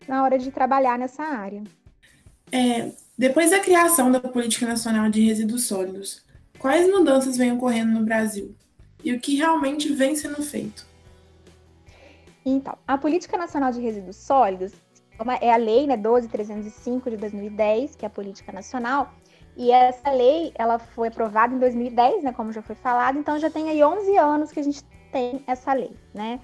na 0.06 0.22
hora 0.22 0.38
de 0.38 0.50
trabalhar 0.50 0.98
nessa 0.98 1.22
área. 1.22 1.62
É, 2.50 2.92
depois 3.16 3.50
da 3.50 3.60
criação 3.60 4.10
da 4.10 4.20
Política 4.20 4.66
Nacional 4.66 5.10
de 5.10 5.20
Resíduos 5.20 5.66
Sólidos, 5.66 6.24
quais 6.58 6.88
mudanças 6.88 7.36
vêm 7.36 7.52
ocorrendo 7.52 7.92
no 7.92 8.04
Brasil? 8.04 8.54
E 9.04 9.12
o 9.12 9.20
que 9.20 9.36
realmente 9.36 9.92
vem 9.92 10.16
sendo 10.16 10.42
feito? 10.42 10.86
Então, 12.44 12.76
a 12.86 12.96
Política 12.96 13.36
Nacional 13.36 13.70
de 13.72 13.80
Resíduos 13.80 14.16
Sólidos 14.16 14.72
é 15.40 15.52
a 15.52 15.56
lei 15.56 15.86
né, 15.86 15.96
12305 15.96 17.10
de 17.10 17.16
2010, 17.16 17.96
que 17.96 18.04
é 18.04 18.08
a 18.08 18.10
política 18.10 18.52
nacional, 18.52 19.12
e 19.56 19.72
essa 19.72 20.10
lei 20.12 20.52
ela 20.54 20.78
foi 20.78 21.08
aprovada 21.08 21.52
em 21.52 21.58
2010, 21.58 22.22
né, 22.22 22.32
como 22.32 22.52
já 22.52 22.62
foi 22.62 22.76
falado, 22.76 23.18
então 23.18 23.38
já 23.38 23.50
tem 23.50 23.68
aí 23.68 23.82
11 23.82 24.16
anos 24.16 24.52
que 24.52 24.60
a 24.60 24.62
gente 24.62 24.82
tem 25.10 25.42
essa 25.46 25.72
lei, 25.72 25.90
né? 26.14 26.38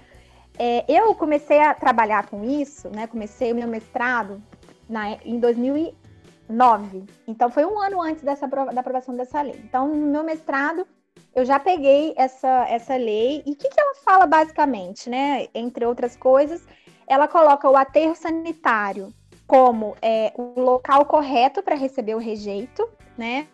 É, 0.57 0.85
eu 0.87 1.13
comecei 1.15 1.59
a 1.59 1.73
trabalhar 1.73 2.27
com 2.27 2.43
isso, 2.43 2.89
né? 2.89 3.07
Comecei 3.07 3.51
o 3.51 3.55
meu 3.55 3.67
mestrado 3.67 4.41
na, 4.89 5.13
em 5.25 5.39
2009. 5.39 7.03
Então, 7.27 7.49
foi 7.49 7.65
um 7.65 7.79
ano 7.79 8.01
antes 8.01 8.23
dessa, 8.23 8.47
da 8.47 8.79
aprovação 8.79 9.15
dessa 9.15 9.41
lei. 9.41 9.59
Então, 9.63 9.87
no 9.87 10.07
meu 10.07 10.23
mestrado, 10.23 10.87
eu 11.33 11.43
já 11.43 11.59
peguei 11.59 12.13
essa, 12.15 12.65
essa 12.69 12.95
lei. 12.95 13.43
E 13.45 13.51
o 13.51 13.55
que, 13.55 13.69
que 13.69 13.79
ela 13.79 13.95
fala 13.95 14.25
basicamente, 14.25 15.09
né? 15.09 15.47
Entre 15.53 15.85
outras 15.85 16.15
coisas, 16.15 16.65
ela 17.07 17.27
coloca 17.27 17.69
o 17.69 17.75
aterro 17.75 18.15
sanitário 18.15 19.13
como 19.45 19.95
é, 20.01 20.33
o 20.35 20.59
local 20.59 21.05
correto 21.05 21.61
para 21.61 21.75
receber 21.75 22.15
o 22.15 22.19
rejeito, 22.19 22.87
né? 23.17 23.47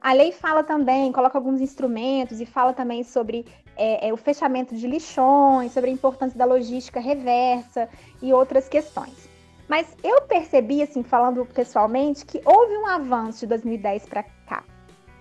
A 0.00 0.12
lei 0.12 0.32
fala 0.32 0.62
também, 0.62 1.10
coloca 1.12 1.38
alguns 1.38 1.60
instrumentos 1.60 2.40
e 2.40 2.46
fala 2.46 2.72
também 2.72 3.02
sobre 3.02 3.46
é, 3.76 4.08
é, 4.08 4.12
o 4.12 4.16
fechamento 4.16 4.74
de 4.74 4.86
lixões, 4.86 5.72
sobre 5.72 5.90
a 5.90 5.92
importância 5.92 6.38
da 6.38 6.44
logística 6.44 7.00
reversa 7.00 7.88
e 8.22 8.32
outras 8.32 8.68
questões. 8.68 9.28
Mas 9.68 9.96
eu 10.02 10.22
percebi, 10.22 10.82
assim, 10.82 11.02
falando 11.02 11.44
pessoalmente, 11.46 12.24
que 12.24 12.40
houve 12.44 12.76
um 12.76 12.86
avanço 12.86 13.40
de 13.40 13.46
2010 13.46 14.06
para 14.06 14.22
cá, 14.22 14.62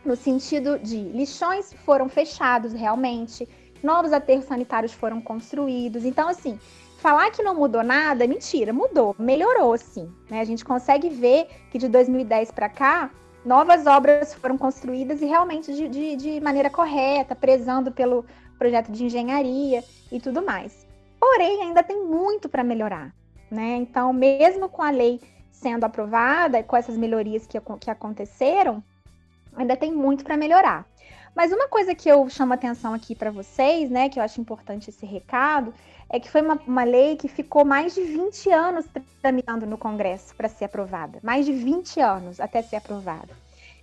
no 0.05 0.15
sentido 0.15 0.77
de 0.79 0.98
lixões 0.98 1.74
foram 1.86 2.10
fechados 2.10 2.74
realmente, 2.74 3.48
novos 3.81 4.12
aterros 4.12 4.45
sanitários 4.45 4.93
foram 4.93 5.22
construídos. 5.22 6.03
Então, 6.03 6.27
assim, 6.27 6.60
falar 6.98 7.31
que 7.31 7.41
não 7.41 7.55
mudou 7.55 7.83
nada, 7.83 8.27
mentira, 8.27 8.74
mudou, 8.74 9.15
melhorou, 9.17 9.77
sim. 9.77 10.12
Né? 10.29 10.39
A 10.41 10.45
gente 10.45 10.63
consegue 10.63 11.10
ver 11.10 11.48
que 11.72 11.77
de 11.77 11.88
2010 11.88 12.51
para 12.51 12.69
cá, 12.69 13.12
novas 13.45 13.85
obras 13.85 14.33
foram 14.33 14.57
construídas 14.57 15.21
e 15.21 15.25
realmente 15.25 15.73
de, 15.73 15.88
de, 15.88 16.15
de 16.15 16.41
maneira 16.41 16.69
correta, 16.69 17.35
prezando 17.35 17.91
pelo 17.91 18.25
projeto 18.57 18.91
de 18.91 19.05
engenharia 19.05 19.83
e 20.12 20.19
tudo 20.19 20.41
mais. 20.41 20.88
Porém, 21.19 21.62
ainda 21.62 21.84
tem 21.84 22.03
muito 22.03 22.47
para 22.49 22.63
melhorar. 22.63 23.13
Né? 23.49 23.75
Então, 23.77 24.12
mesmo 24.12 24.67
com 24.67 24.82
a 24.82 24.89
lei 24.89 25.21
sendo 25.51 25.86
aprovada, 25.86 26.63
com 26.63 26.75
essas 26.75 26.97
melhorias 26.97 27.45
que, 27.45 27.60
que 27.79 27.89
aconteceram, 27.89 28.84
ainda 29.56 29.77
tem 29.77 29.91
muito 29.91 30.23
para 30.23 30.36
melhorar. 30.36 30.86
Mas 31.36 31.52
uma 31.52 31.67
coisa 31.67 31.96
que 31.96 32.08
eu 32.08 32.30
chamo 32.30 32.54
atenção 32.54 32.93
aqui 32.93 33.15
para 33.15 33.32
vocês, 33.32 33.89
né, 33.89 34.10
que 34.10 34.19
eu 34.19 34.24
acho 34.24 34.39
importante 34.39 34.89
esse 34.89 35.06
recado, 35.06 35.74
é 36.10 36.19
que 36.19 36.30
foi 36.30 36.41
uma, 36.41 36.60
uma 36.67 36.84
lei 36.84 37.15
que 37.15 37.28
ficou 37.28 37.65
mais 37.65 37.96
de 37.96 38.04
20 38.04 38.52
anos 38.52 38.86
tramitando 39.22 39.65
no 39.65 39.78
Congresso 39.78 40.36
para 40.36 40.48
ser 40.48 40.65
aprovada. 40.65 41.19
Mais 41.24 41.46
de 41.46 41.52
20 41.52 42.00
anos 42.00 42.39
até 42.39 42.62
ser 42.62 42.76
aprovada. 42.76 43.30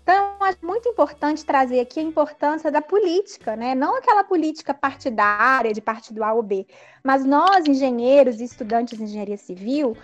Então, 0.02 0.36
acho 0.40 0.58
muito 0.62 0.88
importante 0.88 1.44
trazer 1.44 1.80
aqui 1.80 2.00
a 2.00 2.02
importância 2.02 2.70
da 2.70 2.80
política, 2.80 3.54
né? 3.54 3.74
Não 3.74 3.96
aquela 3.96 4.24
política 4.24 4.72
partidária 4.72 5.72
de 5.72 5.80
partido 5.80 6.24
A 6.24 6.32
ou 6.32 6.42
B, 6.42 6.66
mas 7.04 7.24
nós, 7.24 7.66
engenheiros 7.66 8.40
e 8.40 8.44
estudantes 8.44 8.96
de 8.96 9.04
engenharia 9.04 9.36
civil, 9.36 9.96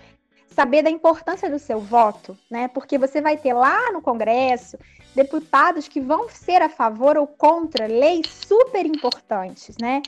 saber 0.57 0.83
da 0.83 0.89
importância 0.89 1.51
do 1.51 1.59
seu 1.59 1.79
voto, 1.79 2.37
né? 2.51 2.67
Porque 2.69 2.97
você 2.97 3.21
vai 3.21 3.37
ter 3.37 3.53
lá 3.53 3.93
no 3.93 4.01
Congresso 4.01 4.79
deputados 5.15 5.87
que 5.87 6.01
vão 6.01 6.31
ser 6.31 6.63
a 6.63 6.71
favor 6.71 7.19
ou 7.19 7.27
contra 7.27 7.87
leis 7.87 8.27
super 8.27 8.87
importantes, 8.87 9.77
né? 9.79 10.01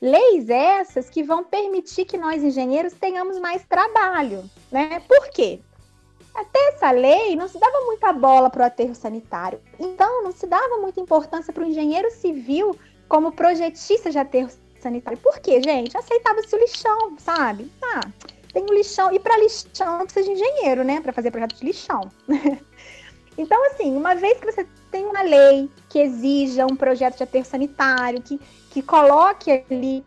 Leis 0.00 0.48
essas 0.48 1.10
que 1.10 1.22
vão 1.22 1.44
permitir 1.44 2.06
que 2.06 2.16
nós 2.16 2.42
engenheiros 2.42 2.94
tenhamos 2.94 3.38
mais 3.38 3.66
trabalho, 3.66 4.42
né? 4.70 5.00
Por 5.06 5.28
quê? 5.28 5.60
Até 6.34 6.58
essa 6.70 6.90
lei 6.90 7.36
não 7.36 7.46
se 7.46 7.58
dava 7.58 7.84
muita 7.84 8.14
bola 8.14 8.48
para 8.48 8.62
o 8.62 8.66
aterro 8.66 8.94
sanitário. 8.94 9.60
Então, 9.78 10.24
não 10.24 10.32
se 10.32 10.46
dava 10.46 10.78
muita 10.78 11.00
importância 11.00 11.52
para 11.52 11.62
o 11.62 11.66
engenheiro 11.66 12.10
civil 12.10 12.74
como 13.06 13.32
projetista 13.32 14.10
de 14.10 14.18
aterro 14.18 14.48
sanitário. 14.80 15.18
Por 15.18 15.38
quê, 15.38 15.60
gente? 15.62 15.94
Aceitava-se 15.94 16.56
o 16.56 16.58
lixão, 16.58 17.18
sabe? 17.18 17.70
Ah, 17.82 18.00
tem 18.52 18.64
o 18.64 18.74
lixão. 18.74 19.12
E 19.12 19.18
para 19.18 19.38
lixão 19.38 19.98
precisa 20.04 20.26
de 20.26 20.32
engenheiro, 20.32 20.84
né? 20.84 21.00
Para 21.00 21.12
fazer 21.12 21.30
projeto 21.30 21.56
de 21.56 21.64
lixão. 21.64 22.10
então, 23.36 23.64
assim, 23.66 23.96
uma 23.96 24.14
vez 24.14 24.38
que 24.38 24.50
você 24.50 24.66
tem 24.90 25.06
uma 25.06 25.22
lei 25.22 25.70
que 25.88 25.98
exija 25.98 26.66
um 26.66 26.76
projeto 26.76 27.16
de 27.16 27.22
aterro 27.22 27.44
sanitário, 27.44 28.22
que, 28.22 28.38
que 28.70 28.82
coloque 28.82 29.50
ali 29.50 30.04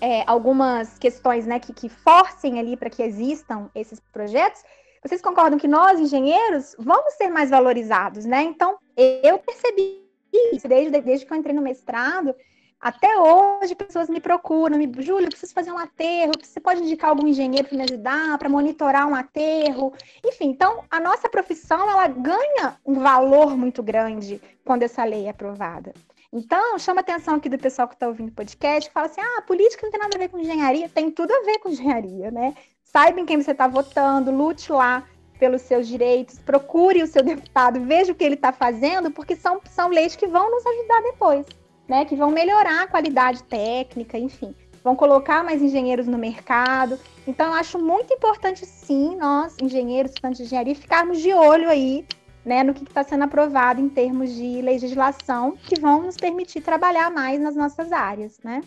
é, 0.00 0.24
algumas 0.26 0.98
questões, 0.98 1.46
né, 1.46 1.58
que, 1.60 1.72
que 1.72 1.88
forcem 1.88 2.58
ali 2.58 2.76
para 2.76 2.90
que 2.90 3.02
existam 3.02 3.70
esses 3.74 4.00
projetos, 4.12 4.62
vocês 5.02 5.22
concordam 5.22 5.58
que 5.58 5.68
nós, 5.68 6.00
engenheiros, 6.00 6.74
vamos 6.78 7.14
ser 7.14 7.28
mais 7.28 7.50
valorizados, 7.50 8.24
né? 8.24 8.42
Então, 8.42 8.76
eu 8.96 9.38
percebi 9.38 10.04
isso 10.52 10.66
desde, 10.66 11.00
desde 11.00 11.24
que 11.24 11.32
eu 11.32 11.36
entrei 11.36 11.54
no 11.54 11.62
mestrado. 11.62 12.34
Até 12.80 13.18
hoje, 13.18 13.74
pessoas 13.74 14.08
me 14.08 14.20
procuram, 14.20 14.78
me, 14.78 14.90
Júlio, 14.98 15.28
preciso 15.28 15.54
fazer 15.54 15.72
um 15.72 15.78
aterro, 15.78 16.32
você 16.40 16.60
pode 16.60 16.82
indicar 16.82 17.10
algum 17.10 17.26
engenheiro 17.26 17.66
para 17.66 17.76
me 17.76 17.84
ajudar, 17.84 18.38
para 18.38 18.48
monitorar 18.48 19.08
um 19.08 19.14
aterro? 19.14 19.92
Enfim, 20.24 20.50
então, 20.50 20.84
a 20.90 21.00
nossa 21.00 21.28
profissão, 21.28 21.90
ela 21.90 22.06
ganha 22.06 22.78
um 22.84 23.00
valor 23.00 23.56
muito 23.56 23.82
grande 23.82 24.40
quando 24.64 24.82
essa 24.82 25.04
lei 25.04 25.26
é 25.26 25.30
aprovada. 25.30 25.92
Então, 26.32 26.78
chama 26.78 27.00
atenção 27.00 27.36
aqui 27.36 27.48
do 27.48 27.58
pessoal 27.58 27.88
que 27.88 27.94
está 27.94 28.06
ouvindo 28.06 28.28
o 28.28 28.34
podcast, 28.34 28.90
que 28.90 28.94
fala 28.94 29.06
assim, 29.06 29.20
ah, 29.20 29.42
política 29.42 29.86
não 29.86 29.90
tem 29.90 30.00
nada 30.00 30.16
a 30.16 30.18
ver 30.18 30.28
com 30.28 30.38
engenharia. 30.38 30.88
Tem 30.88 31.10
tudo 31.10 31.32
a 31.32 31.44
ver 31.44 31.58
com 31.58 31.70
engenharia, 31.70 32.30
né? 32.30 32.54
Saiba 32.82 33.20
em 33.20 33.24
quem 33.26 33.40
você 33.40 33.52
está 33.52 33.66
votando, 33.66 34.30
lute 34.30 34.70
lá 34.70 35.06
pelos 35.38 35.62
seus 35.62 35.86
direitos, 35.86 36.38
procure 36.38 37.02
o 37.02 37.06
seu 37.06 37.22
deputado, 37.24 37.80
veja 37.80 38.12
o 38.12 38.14
que 38.14 38.24
ele 38.24 38.34
está 38.34 38.52
fazendo, 38.52 39.10
porque 39.10 39.36
são, 39.36 39.60
são 39.70 39.88
leis 39.88 40.16
que 40.16 40.26
vão 40.26 40.50
nos 40.50 40.66
ajudar 40.66 41.02
depois, 41.02 41.46
né? 41.88 42.04
Que 42.04 42.16
vão 42.16 42.30
melhorar 42.30 42.84
a 42.84 42.86
qualidade 42.86 43.42
técnica, 43.44 44.18
enfim, 44.18 44.54
vão 44.82 44.94
colocar 44.94 45.42
mais 45.42 45.60
engenheiros 45.60 46.06
no 46.06 46.16
mercado. 46.16 46.98
Então, 47.26 47.46
eu 47.46 47.52
acho 47.54 47.78
muito 47.78 48.12
importante, 48.14 48.64
sim, 48.64 49.16
nós, 49.16 49.56
engenheiros, 49.60 50.12
estudantes 50.12 50.38
de 50.38 50.44
engenharia, 50.44 50.74
ficarmos 50.74 51.20
de 51.20 51.32
olho 51.32 51.68
aí, 51.68 52.04
né, 52.44 52.62
no 52.62 52.72
que 52.72 52.84
está 52.84 53.02
sendo 53.02 53.24
aprovado 53.24 53.80
em 53.80 53.88
termos 53.88 54.32
de 54.32 54.62
legislação, 54.62 55.56
que 55.66 55.80
vão 55.80 56.02
nos 56.02 56.16
permitir 56.16 56.60
trabalhar 56.60 57.10
mais 57.10 57.40
nas 57.40 57.56
nossas 57.56 57.90
áreas, 57.90 58.38
né? 58.44 58.62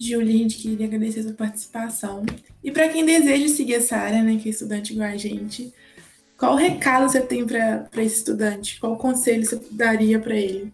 Julie, 0.00 0.46
queria 0.46 0.86
agradecer 0.86 1.20
a 1.20 1.22
sua 1.24 1.32
participação. 1.34 2.24
E 2.64 2.70
para 2.70 2.88
quem 2.88 3.04
deseja 3.04 3.48
seguir 3.48 3.74
essa 3.74 3.96
área, 3.96 4.22
né, 4.22 4.38
que 4.40 4.48
é 4.48 4.52
estudante 4.52 4.94
igual 4.94 5.08
a 5.08 5.16
gente, 5.16 5.74
qual 6.38 6.54
recado 6.54 7.08
você 7.08 7.20
tem 7.20 7.44
para 7.44 7.88
esse 7.96 8.18
estudante? 8.18 8.78
Qual 8.80 8.96
conselho 8.96 9.44
você 9.44 9.60
daria 9.72 10.20
para 10.20 10.36
ele? 10.36 10.72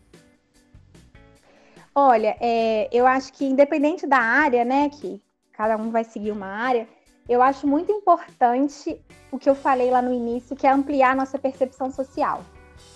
Olha, 1.96 2.36
é, 2.40 2.88
eu 2.90 3.06
acho 3.06 3.32
que 3.32 3.44
independente 3.44 4.04
da 4.04 4.18
área, 4.18 4.64
né, 4.64 4.88
que 4.88 5.22
cada 5.52 5.76
um 5.76 5.90
vai 5.90 6.02
seguir 6.02 6.32
uma 6.32 6.48
área, 6.48 6.88
eu 7.28 7.40
acho 7.40 7.68
muito 7.68 7.92
importante 7.92 9.00
o 9.30 9.38
que 9.38 9.48
eu 9.48 9.54
falei 9.54 9.92
lá 9.92 10.02
no 10.02 10.12
início, 10.12 10.56
que 10.56 10.66
é 10.66 10.70
ampliar 10.70 11.14
nossa 11.14 11.38
percepção 11.38 11.92
social. 11.92 12.42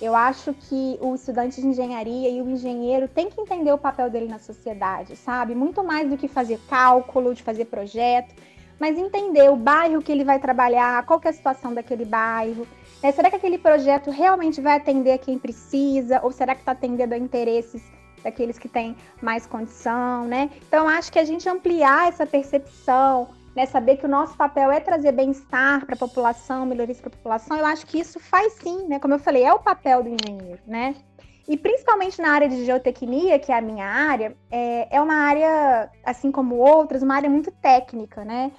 Eu 0.03 0.17
acho 0.17 0.53
que 0.53 0.99
o 1.01 1.15
estudante 1.15 1.61
de 1.61 1.67
engenharia 1.69 2.29
e 2.29 2.43
o 2.43 2.51
engenheiro 2.51 3.07
tem 3.07 3.31
que 3.31 3.41
entender 3.41 3.73
o 3.73 3.79
papel 3.79 4.11
dele 4.11 4.27
na 4.27 4.41
sociedade, 4.41 5.15
sabe? 5.15 5.55
Muito 5.55 5.85
mais 5.85 6.11
do 6.11 6.17
que 6.17 6.27
fazer 6.27 6.59
cálculo, 6.69 7.35
de 7.35 7.43
fazer 7.45 7.67
projeto, 7.67 8.35
mas 8.81 8.99
entender 8.99 9.49
o 9.49 9.55
bairro 9.55 10.03
que 10.03 10.11
ele 10.11 10.25
vai 10.25 10.41
trabalhar, 10.41 11.07
qual 11.07 11.21
é 11.25 11.29
a 11.29 11.33
situação 11.33 11.73
daquele 11.73 12.05
bairro. 12.05 12.67
Né? 13.01 13.13
Será 13.13 13.31
que 13.31 13.37
aquele 13.37 13.59
projeto 13.59 14.11
realmente 14.11 14.61
vai 14.61 14.77
atender 14.77 15.13
a 15.13 15.19
quem 15.19 15.39
precisa? 15.39 16.21
Ou 16.25 16.33
será 16.33 16.55
que 16.57 16.63
está 16.63 16.73
atendendo 16.73 17.15
a 17.15 17.19
interesses 17.19 17.83
daqueles 18.29 18.59
que 18.59 18.69
têm 18.69 18.97
mais 19.23 19.47
condição, 19.47 20.27
né? 20.27 20.51
Então, 20.67 20.87
acho 20.87 21.11
que 21.11 21.19
a 21.19 21.25
gente 21.25 21.49
ampliar 21.49 22.09
essa 22.09 22.27
percepção, 22.27 23.29
né, 23.57 23.67
saber 23.67 23.97
que 23.97 24.07
o 24.07 24.09
nosso 24.09 24.37
papel 24.37 24.71
é 24.71 24.79
trazer 24.79 25.13
bem-estar 25.13 25.85
para 25.85 25.95
a 25.95 25.99
população, 25.99 26.65
melhorias 26.65 27.01
para 27.01 27.09
a 27.09 27.17
população, 27.17 27.57
eu 27.57 27.67
acho 27.67 27.87
que 27.87 27.99
isso 27.99 28.21
faz 28.21 28.53
sim, 28.53 28.87
né? 28.87 28.99
Como 29.01 29.15
eu 29.15 29.19
falei, 29.19 29.43
é 29.43 29.53
o 29.53 29.59
papel 29.59 30.03
do 30.03 30.11
engenheiro, 30.11 30.61
né? 30.67 30.95
E 31.49 31.57
principalmente 31.57 32.21
na 32.21 32.31
área 32.31 32.49
de 32.49 32.65
geotecnia, 32.65 33.39
que 33.39 33.51
é 33.51 33.57
a 33.57 33.61
minha 33.61 33.87
área, 33.87 34.37
é, 34.51 34.97
é 34.97 35.01
uma 35.01 35.15
área, 35.15 35.91
assim 36.05 36.31
como 36.31 36.57
outras, 36.57 37.03
uma 37.03 37.17
área 37.17 37.31
muito 37.31 37.51
técnica, 37.51 38.23
né? 38.23 38.53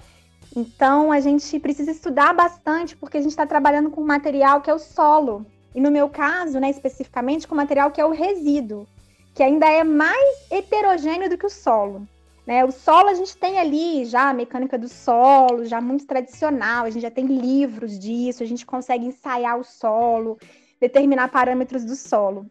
Então 0.54 1.12
a 1.12 1.20
gente 1.20 1.58
precisa 1.60 1.92
estudar 1.92 2.34
bastante, 2.34 2.96
porque 2.96 3.16
a 3.16 3.20
gente 3.20 3.30
está 3.30 3.46
trabalhando 3.46 3.90
com 3.90 4.00
um 4.00 4.06
material 4.06 4.60
que 4.60 4.68
é 4.68 4.74
o 4.74 4.78
solo. 4.78 5.46
E 5.72 5.80
no 5.80 5.90
meu 5.90 6.08
caso, 6.08 6.58
né, 6.58 6.68
especificamente, 6.68 7.46
com 7.46 7.54
o 7.54 7.56
material 7.56 7.92
que 7.92 8.00
é 8.00 8.04
o 8.04 8.10
resíduo 8.10 8.86
que 9.34 9.42
ainda 9.42 9.66
é 9.66 9.84
mais 9.84 10.50
heterogêneo 10.50 11.28
do 11.28 11.38
que 11.38 11.46
o 11.46 11.50
solo. 11.50 12.06
Né? 12.46 12.64
O 12.64 12.72
solo 12.72 13.08
a 13.08 13.14
gente 13.14 13.36
tem 13.36 13.58
ali 13.58 14.04
já 14.04 14.30
a 14.30 14.34
mecânica 14.34 14.78
do 14.78 14.88
solo, 14.88 15.64
já 15.64 15.80
muito 15.80 16.06
tradicional, 16.06 16.84
a 16.84 16.90
gente 16.90 17.02
já 17.02 17.10
tem 17.10 17.26
livros 17.26 17.98
disso, 17.98 18.42
a 18.42 18.46
gente 18.46 18.66
consegue 18.66 19.06
ensaiar 19.06 19.58
o 19.58 19.64
solo, 19.64 20.38
determinar 20.80 21.28
parâmetros 21.28 21.84
do 21.84 21.94
solo. 21.94 22.46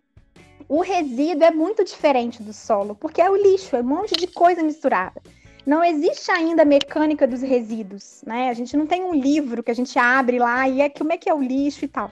O 0.67 0.81
resíduo 0.81 1.43
é 1.43 1.51
muito 1.51 1.83
diferente 1.83 2.43
do 2.43 2.53
solo, 2.53 2.95
porque 2.95 3.21
é 3.21 3.29
o 3.29 3.35
lixo, 3.35 3.75
é 3.75 3.81
um 3.81 3.83
monte 3.83 4.15
de 4.15 4.27
coisa 4.27 4.61
misturada. 4.61 5.21
Não 5.65 5.83
existe 5.83 6.31
ainda 6.31 6.61
a 6.61 6.65
mecânica 6.65 7.27
dos 7.27 7.41
resíduos, 7.41 8.23
né? 8.25 8.49
A 8.49 8.53
gente 8.53 8.77
não 8.77 8.87
tem 8.87 9.03
um 9.03 9.13
livro 9.13 9.61
que 9.61 9.71
a 9.71 9.75
gente 9.75 9.99
abre 9.99 10.39
lá 10.39 10.67
e 10.67 10.81
é 10.81 10.89
como 10.89 11.11
é 11.11 11.17
que 11.17 11.29
é 11.29 11.33
o 11.33 11.41
lixo 11.41 11.85
e 11.85 11.87
tal. 11.87 12.09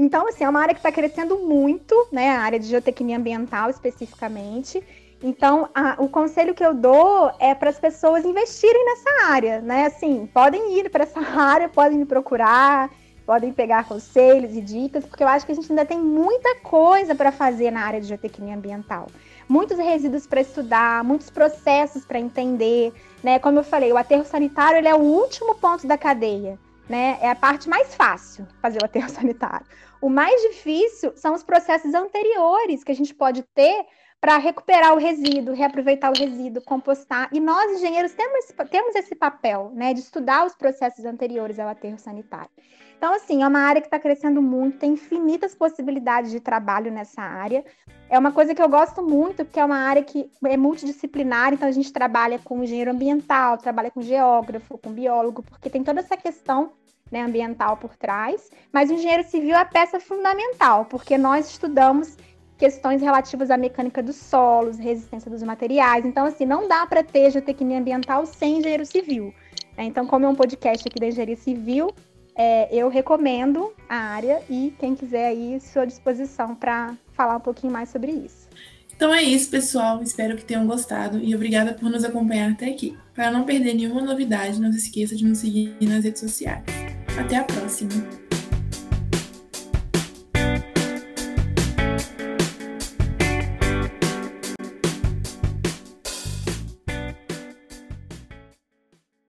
Então, 0.00 0.26
assim, 0.26 0.44
é 0.44 0.48
uma 0.48 0.62
área 0.62 0.72
que 0.72 0.80
está 0.80 0.90
crescendo 0.90 1.40
muito, 1.40 1.94
né? 2.10 2.30
A 2.30 2.40
área 2.40 2.58
de 2.58 2.66
geotecnia 2.66 3.18
ambiental 3.18 3.68
especificamente. 3.68 4.82
Então, 5.22 5.68
a, 5.74 5.96
o 5.98 6.08
conselho 6.08 6.54
que 6.54 6.64
eu 6.64 6.72
dou 6.72 7.30
é 7.38 7.54
para 7.54 7.68
as 7.68 7.78
pessoas 7.78 8.24
investirem 8.24 8.82
nessa 8.82 9.30
área, 9.30 9.60
né? 9.60 9.84
Assim, 9.84 10.26
podem 10.32 10.78
ir 10.78 10.88
para 10.88 11.04
essa 11.04 11.20
área, 11.38 11.68
podem 11.68 11.98
me 11.98 12.06
procurar, 12.06 12.88
podem 13.26 13.52
pegar 13.52 13.84
conselhos 13.84 14.56
e 14.56 14.62
dicas, 14.62 15.04
porque 15.04 15.22
eu 15.22 15.28
acho 15.28 15.44
que 15.44 15.52
a 15.52 15.54
gente 15.54 15.70
ainda 15.70 15.84
tem 15.84 15.98
muita 15.98 16.56
coisa 16.60 17.14
para 17.14 17.30
fazer 17.30 17.70
na 17.70 17.84
área 17.84 18.00
de 18.00 18.06
geotecnia 18.06 18.56
ambiental. 18.56 19.06
Muitos 19.46 19.76
resíduos 19.76 20.26
para 20.26 20.40
estudar, 20.40 21.04
muitos 21.04 21.28
processos 21.28 22.06
para 22.06 22.18
entender, 22.18 22.90
né? 23.22 23.38
Como 23.38 23.58
eu 23.58 23.64
falei, 23.64 23.92
o 23.92 23.98
aterro 23.98 24.24
sanitário 24.24 24.78
ele 24.78 24.88
é 24.88 24.94
o 24.94 25.02
último 25.02 25.56
ponto 25.56 25.86
da 25.86 25.98
cadeia, 25.98 26.58
né? 26.90 27.18
É 27.22 27.30
a 27.30 27.36
parte 27.36 27.68
mais 27.68 27.94
fácil 27.94 28.46
fazer 28.60 28.82
o 28.82 28.84
aterro 28.84 29.08
sanitário. 29.14 29.64
O 30.02 30.08
mais 30.08 30.42
difícil 30.42 31.12
são 31.14 31.34
os 31.34 31.44
processos 31.44 31.94
anteriores 31.94 32.82
que 32.82 32.90
a 32.90 32.94
gente 32.94 33.14
pode 33.14 33.42
ter 33.54 33.86
para 34.20 34.36
recuperar 34.36 34.92
o 34.92 34.98
resíduo, 34.98 35.54
reaproveitar 35.54 36.10
o 36.10 36.18
resíduo, 36.18 36.62
compostar. 36.62 37.30
E 37.32 37.40
nós, 37.40 37.72
engenheiros, 37.72 38.12
temos, 38.12 38.46
temos 38.68 38.94
esse 38.94 39.14
papel, 39.14 39.70
né, 39.74 39.94
de 39.94 40.00
estudar 40.00 40.44
os 40.44 40.54
processos 40.54 41.04
anteriores 41.04 41.58
ao 41.58 41.68
aterro 41.68 41.98
sanitário. 41.98 42.50
Então, 42.98 43.14
assim, 43.14 43.42
é 43.42 43.48
uma 43.48 43.60
área 43.60 43.80
que 43.80 43.86
está 43.86 43.98
crescendo 43.98 44.42
muito, 44.42 44.78
tem 44.78 44.92
infinitas 44.92 45.54
possibilidades 45.54 46.30
de 46.30 46.38
trabalho 46.38 46.92
nessa 46.92 47.22
área. 47.22 47.64
É 48.10 48.18
uma 48.18 48.30
coisa 48.30 48.54
que 48.54 48.60
eu 48.60 48.68
gosto 48.68 49.02
muito, 49.02 49.42
porque 49.42 49.58
é 49.58 49.64
uma 49.64 49.78
área 49.78 50.02
que 50.02 50.30
é 50.44 50.56
multidisciplinar, 50.56 51.54
então 51.54 51.66
a 51.66 51.72
gente 51.72 51.90
trabalha 51.90 52.38
com 52.38 52.62
engenheiro 52.62 52.90
ambiental, 52.90 53.56
trabalha 53.56 53.90
com 53.90 54.02
geógrafo, 54.02 54.76
com 54.76 54.92
biólogo, 54.92 55.42
porque 55.42 55.70
tem 55.70 55.82
toda 55.82 56.00
essa 56.00 56.14
questão 56.14 56.72
né, 57.10 57.22
ambiental 57.22 57.76
por 57.76 57.96
trás, 57.96 58.50
mas 58.72 58.90
o 58.90 58.94
engenheiro 58.94 59.24
civil 59.24 59.50
é 59.50 59.60
a 59.60 59.64
peça 59.64 59.98
fundamental, 59.98 60.84
porque 60.84 61.18
nós 61.18 61.50
estudamos 61.50 62.16
questões 62.56 63.00
relativas 63.00 63.50
à 63.50 63.56
mecânica 63.56 64.02
dos 64.02 64.16
solos, 64.16 64.78
resistência 64.78 65.30
dos 65.30 65.42
materiais. 65.42 66.04
Então, 66.04 66.26
assim, 66.26 66.44
não 66.44 66.68
dá 66.68 66.86
para 66.86 67.02
ter 67.02 67.30
geotecnia 67.30 67.78
ambiental 67.78 68.26
sem 68.26 68.58
engenheiro 68.58 68.84
civil. 68.84 69.34
Né? 69.76 69.84
Então, 69.84 70.06
como 70.06 70.26
é 70.26 70.28
um 70.28 70.34
podcast 70.34 70.86
aqui 70.86 71.00
da 71.00 71.06
engenharia 71.06 71.36
civil, 71.36 71.90
é, 72.36 72.68
eu 72.74 72.88
recomendo 72.88 73.72
a 73.88 73.96
área 73.96 74.42
e 74.48 74.74
quem 74.78 74.94
quiser 74.94 75.28
aí, 75.28 75.58
à 75.74 75.84
disposição 75.84 76.54
para 76.54 76.94
falar 77.12 77.36
um 77.36 77.40
pouquinho 77.40 77.72
mais 77.72 77.88
sobre 77.88 78.12
isso. 78.12 78.48
Então 78.94 79.14
é 79.14 79.22
isso, 79.22 79.48
pessoal. 79.50 80.02
Espero 80.02 80.36
que 80.36 80.44
tenham 80.44 80.66
gostado 80.66 81.18
e 81.18 81.34
obrigada 81.34 81.72
por 81.72 81.88
nos 81.88 82.04
acompanhar 82.04 82.52
até 82.52 82.66
aqui. 82.66 82.94
Para 83.14 83.30
não 83.30 83.44
perder 83.44 83.72
nenhuma 83.72 84.02
novidade, 84.02 84.60
não 84.60 84.70
se 84.70 84.78
esqueça 84.78 85.16
de 85.16 85.24
nos 85.24 85.38
seguir 85.38 85.74
nas 85.80 86.04
redes 86.04 86.20
sociais. 86.20 86.89
Até 87.20 87.36
a 87.36 87.44
próxima! 87.44 88.29